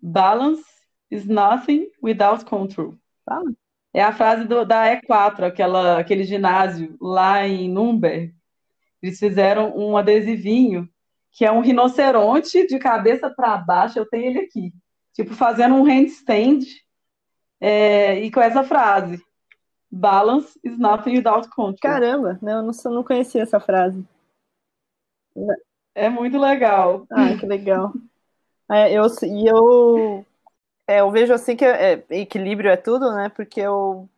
Balance 0.00 0.75
is 1.10 1.26
nothing 1.26 1.90
without 2.02 2.44
control. 2.44 2.94
Fala. 3.24 3.52
É 3.92 4.02
a 4.02 4.12
frase 4.12 4.44
do, 4.44 4.64
da 4.64 4.84
E4, 5.00 5.44
aquela, 5.44 5.98
aquele 5.98 6.24
ginásio 6.24 6.96
lá 7.00 7.46
em 7.46 7.68
Nürnberg. 7.68 8.34
Eles 9.02 9.18
fizeram 9.18 9.76
um 9.76 9.96
adesivinho 9.96 10.88
que 11.32 11.44
é 11.44 11.52
um 11.52 11.60
rinoceronte 11.60 12.66
de 12.66 12.78
cabeça 12.78 13.30
para 13.30 13.56
baixo. 13.56 13.98
Eu 13.98 14.06
tenho 14.06 14.26
ele 14.26 14.40
aqui, 14.40 14.72
tipo 15.14 15.34
fazendo 15.34 15.74
um 15.76 15.82
handstand 15.82 16.60
é, 17.60 18.20
e 18.20 18.30
com 18.30 18.40
essa 18.40 18.62
frase: 18.62 19.22
Balance 19.90 20.58
is 20.62 20.78
nothing 20.78 21.16
without 21.16 21.48
control. 21.48 21.78
Caramba, 21.80 22.38
né? 22.42 22.52
eu 22.52 22.62
não, 22.62 22.72
não 22.92 23.02
conhecia 23.02 23.42
essa 23.42 23.60
frase. 23.60 24.04
É 25.94 26.10
muito 26.10 26.38
legal. 26.38 27.06
Ah, 27.10 27.34
que 27.38 27.46
legal. 27.46 27.92
É, 28.70 28.92
eu, 28.92 29.04
e 29.22 29.46
eu 29.46 30.26
é, 30.86 31.00
eu 31.00 31.10
vejo 31.10 31.32
assim 31.34 31.56
que 31.56 31.64
é, 31.64 31.94
é, 31.94 32.04
equilíbrio 32.10 32.70
é 32.70 32.76
tudo, 32.76 33.12
né? 33.12 33.28
Porque 33.28 33.60
eu 33.60 34.08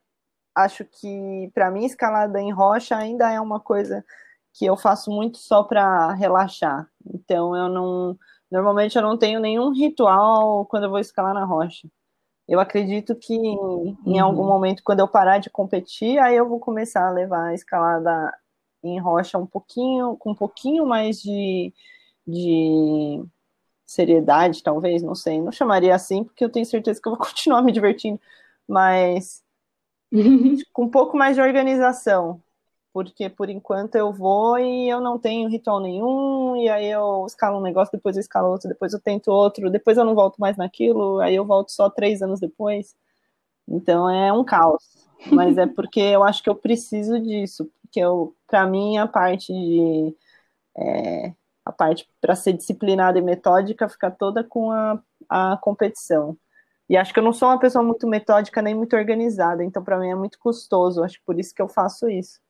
acho 0.54 0.84
que, 0.84 1.50
para 1.54 1.70
mim, 1.70 1.84
escalada 1.84 2.40
em 2.40 2.52
rocha 2.52 2.96
ainda 2.96 3.30
é 3.30 3.40
uma 3.40 3.60
coisa 3.60 4.04
que 4.52 4.66
eu 4.66 4.76
faço 4.76 5.10
muito 5.10 5.38
só 5.38 5.62
para 5.62 6.12
relaxar. 6.14 6.88
Então 7.14 7.56
eu 7.56 7.68
não, 7.68 8.18
normalmente 8.50 8.96
eu 8.96 9.02
não 9.02 9.16
tenho 9.16 9.40
nenhum 9.40 9.72
ritual 9.72 10.66
quando 10.66 10.84
eu 10.84 10.90
vou 10.90 10.98
escalar 10.98 11.34
na 11.34 11.44
rocha. 11.44 11.88
Eu 12.48 12.60
acredito 12.60 13.14
que 13.14 13.34
em 13.34 13.96
uhum. 14.06 14.24
algum 14.24 14.46
momento, 14.46 14.82
quando 14.82 15.00
eu 15.00 15.08
parar 15.08 15.38
de 15.38 15.50
competir, 15.50 16.18
aí 16.18 16.34
eu 16.36 16.48
vou 16.48 16.58
começar 16.58 17.06
a 17.06 17.12
levar 17.12 17.48
a 17.48 17.54
escalada 17.54 18.34
em 18.82 18.98
rocha 18.98 19.38
um 19.38 19.46
pouquinho, 19.46 20.16
com 20.16 20.32
um 20.32 20.34
pouquinho 20.34 20.86
mais 20.86 21.20
de, 21.20 21.72
de 22.26 23.22
seriedade, 23.88 24.62
talvez, 24.62 25.02
não 25.02 25.14
sei. 25.14 25.40
Não 25.40 25.50
chamaria 25.50 25.94
assim, 25.94 26.22
porque 26.24 26.44
eu 26.44 26.50
tenho 26.50 26.66
certeza 26.66 27.00
que 27.00 27.08
eu 27.08 27.16
vou 27.16 27.18
continuar 27.26 27.62
me 27.62 27.72
divertindo, 27.72 28.20
mas 28.68 29.42
com 30.72 30.84
um 30.84 30.90
pouco 30.90 31.16
mais 31.16 31.36
de 31.36 31.42
organização. 31.42 32.42
Porque 32.92 33.28
por 33.30 33.48
enquanto 33.50 33.96
eu 33.96 34.12
vou 34.12 34.58
e 34.58 34.88
eu 34.88 35.00
não 35.00 35.18
tenho 35.18 35.48
ritual 35.48 35.80
nenhum, 35.80 36.56
e 36.56 36.68
aí 36.68 36.90
eu 36.90 37.24
escalo 37.26 37.58
um 37.58 37.62
negócio, 37.62 37.92
depois 37.92 38.16
eu 38.16 38.20
escalo 38.20 38.50
outro, 38.50 38.68
depois 38.68 38.92
eu 38.92 39.00
tento 39.00 39.28
outro, 39.30 39.70
depois 39.70 39.96
eu 39.98 40.04
não 40.04 40.14
volto 40.14 40.38
mais 40.38 40.56
naquilo, 40.56 41.20
aí 41.20 41.34
eu 41.36 41.44
volto 41.46 41.70
só 41.72 41.88
três 41.90 42.22
anos 42.22 42.40
depois. 42.40 42.96
Então 43.68 44.10
é 44.10 44.32
um 44.32 44.44
caos. 44.44 44.84
Mas 45.32 45.58
é 45.58 45.66
porque 45.66 46.00
eu 46.00 46.24
acho 46.24 46.42
que 46.42 46.50
eu 46.50 46.56
preciso 46.56 47.20
disso, 47.20 47.70
porque 47.82 48.00
eu, 48.00 48.34
para 48.46 48.66
mim, 48.66 48.98
a 48.98 49.06
parte 49.06 49.52
de 49.52 50.16
é, 50.76 51.34
parte 51.78 52.08
para 52.20 52.34
ser 52.34 52.52
disciplinada 52.52 53.18
e 53.18 53.22
metódica 53.22 53.88
fica 53.88 54.10
toda 54.10 54.42
com 54.42 54.72
a, 54.72 55.00
a 55.28 55.56
competição. 55.62 56.36
E 56.88 56.96
acho 56.96 57.12
que 57.12 57.20
eu 57.20 57.24
não 57.24 57.32
sou 57.32 57.48
uma 57.48 57.58
pessoa 57.58 57.84
muito 57.84 58.06
metódica 58.08 58.60
nem 58.60 58.74
muito 58.74 58.96
organizada, 58.96 59.62
então 59.62 59.84
para 59.84 59.98
mim 59.98 60.08
é 60.08 60.14
muito 60.14 60.38
custoso, 60.38 61.04
acho 61.04 61.18
que 61.18 61.24
por 61.24 61.38
isso 61.38 61.54
que 61.54 61.62
eu 61.62 61.68
faço 61.68 62.08
isso. 62.08 62.40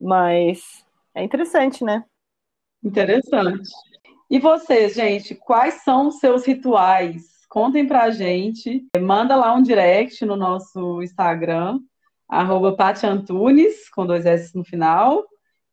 Mas 0.00 0.84
é 1.14 1.22
interessante, 1.22 1.84
né? 1.84 2.04
Interessante. 2.82 3.70
E 4.30 4.38
vocês, 4.38 4.94
gente, 4.94 5.34
quais 5.34 5.82
são 5.84 6.08
os 6.08 6.18
seus 6.18 6.44
rituais? 6.44 7.46
Contem 7.48 7.86
pra 7.86 8.10
gente. 8.10 8.86
Manda 9.00 9.34
lá 9.34 9.54
um 9.54 9.62
direct 9.62 10.24
no 10.24 10.36
nosso 10.36 11.02
Instagram, 11.02 11.80
arroba 12.28 12.76
Antunes, 13.04 13.88
com 13.90 14.06
dois 14.06 14.26
S 14.26 14.54
no 14.56 14.64
final 14.64 15.24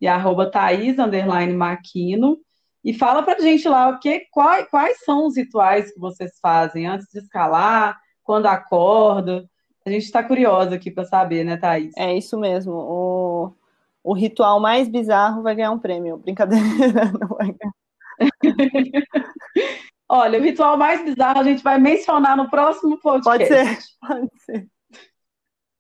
e 0.06 0.08
arroba 0.08 0.50
Thaís, 0.50 1.00
underline 1.00 1.54
Maquino. 1.54 2.38
E 2.84 2.94
fala 2.94 3.24
pra 3.24 3.40
gente 3.40 3.68
lá 3.68 3.90
o 3.90 4.00
que, 4.00 4.28
quais, 4.32 4.70
quais 4.70 5.00
são 5.04 5.26
os 5.26 5.36
rituais 5.36 5.92
que 5.92 6.00
vocês 6.00 6.38
fazem 6.40 6.86
antes 6.86 7.08
de 7.12 7.18
escalar, 7.18 8.00
quando 8.24 8.46
acorda. 8.46 9.50
A 9.84 9.90
gente 9.90 10.04
está 10.04 10.24
curiosa 10.24 10.76
aqui 10.76 10.92
para 10.92 11.06
saber, 11.06 11.44
né, 11.44 11.58
Thaís? 11.58 11.92
É 11.98 12.16
isso 12.16 12.38
mesmo. 12.38 12.74
O, 12.74 13.54
o 14.04 14.14
ritual 14.14 14.60
mais 14.60 14.88
bizarro 14.88 15.42
vai 15.42 15.56
ganhar 15.56 15.72
um 15.72 15.80
prêmio. 15.80 16.18
Brincadeira, 16.18 16.66
não 17.20 17.28
vai 17.30 17.52
ganhar. 17.52 17.74
Olha, 20.08 20.40
o 20.40 20.44
ritual 20.44 20.78
mais 20.78 21.04
bizarro 21.04 21.40
a 21.40 21.44
gente 21.44 21.64
vai 21.64 21.80
mencionar 21.80 22.38
no 22.38 22.48
próximo 22.48 23.00
podcast. 23.00 23.50
Pode 24.08 24.30
ser, 24.30 24.30
pode 24.30 24.30
ser. 24.44 24.68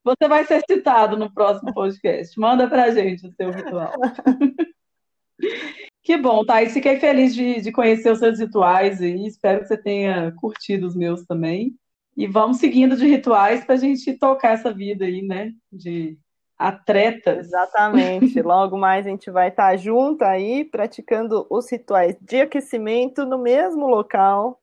Você 0.05 0.27
vai 0.27 0.45
ser 0.45 0.61
citado 0.69 1.17
no 1.17 1.33
próximo 1.33 1.73
podcast. 1.73 2.39
Manda 2.39 2.69
pra 2.69 2.91
gente 2.91 3.25
o 3.25 3.31
seu 3.31 3.49
ritual. 3.49 3.91
que 6.03 6.15
bom, 6.15 6.45
Thaís. 6.45 6.73
Fiquei 6.73 6.99
feliz 6.99 7.33
de, 7.33 7.59
de 7.59 7.71
conhecer 7.71 8.11
os 8.11 8.19
seus 8.19 8.39
rituais 8.39 9.01
e 9.01 9.25
espero 9.25 9.61
que 9.61 9.67
você 9.67 9.75
tenha 9.75 10.31
curtido 10.33 10.85
os 10.85 10.95
meus 10.95 11.25
também. 11.25 11.73
E 12.15 12.27
vamos 12.27 12.57
seguindo 12.57 12.95
de 12.95 13.07
rituais 13.07 13.65
para 13.65 13.73
a 13.73 13.79
gente 13.79 14.13
tocar 14.13 14.51
essa 14.51 14.71
vida 14.71 15.05
aí, 15.05 15.23
né? 15.23 15.51
De 15.73 16.19
atletas. 16.55 17.47
Exatamente. 17.47 18.39
Logo 18.43 18.77
mais 18.77 19.07
a 19.07 19.09
gente 19.09 19.31
vai 19.31 19.47
estar 19.47 19.75
junto 19.75 20.23
aí, 20.23 20.65
praticando 20.65 21.47
os 21.49 21.67
rituais 21.71 22.15
de 22.21 22.41
aquecimento 22.41 23.25
no 23.25 23.39
mesmo 23.39 23.87
local, 23.87 24.61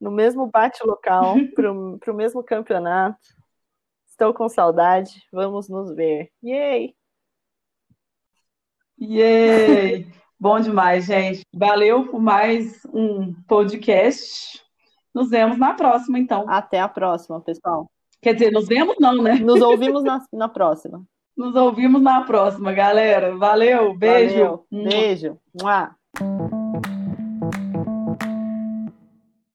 no 0.00 0.10
mesmo 0.10 0.46
bate-local, 0.46 1.36
para 1.54 1.70
o 1.70 2.16
mesmo 2.16 2.42
campeonato. 2.42 3.41
Estou 4.22 4.32
com 4.32 4.48
saudade. 4.48 5.20
Vamos 5.32 5.68
nos 5.68 5.92
ver. 5.96 6.30
Yay! 6.44 6.94
Yay! 9.00 10.06
Bom 10.38 10.60
demais, 10.60 11.06
gente. 11.06 11.44
Valeu 11.52 12.06
por 12.06 12.20
mais 12.22 12.86
um 12.94 13.34
podcast. 13.48 14.62
Nos 15.12 15.28
vemos 15.28 15.58
na 15.58 15.74
próxima, 15.74 16.20
então. 16.20 16.48
Até 16.48 16.78
a 16.78 16.86
próxima, 16.86 17.40
pessoal. 17.40 17.90
Quer 18.22 18.34
dizer, 18.34 18.52
nos 18.52 18.68
vemos 18.68 18.94
não, 19.00 19.20
né? 19.20 19.34
Nos 19.40 19.60
ouvimos 19.60 20.04
na, 20.04 20.24
na 20.32 20.48
próxima. 20.48 21.02
Nos 21.36 21.56
ouvimos 21.56 22.00
na 22.00 22.22
próxima, 22.22 22.72
galera. 22.72 23.34
Valeu, 23.36 23.92
beijo. 23.96 24.34
Valeu, 24.34 24.66
beijo. 24.70 25.38
Mua. 25.60 25.96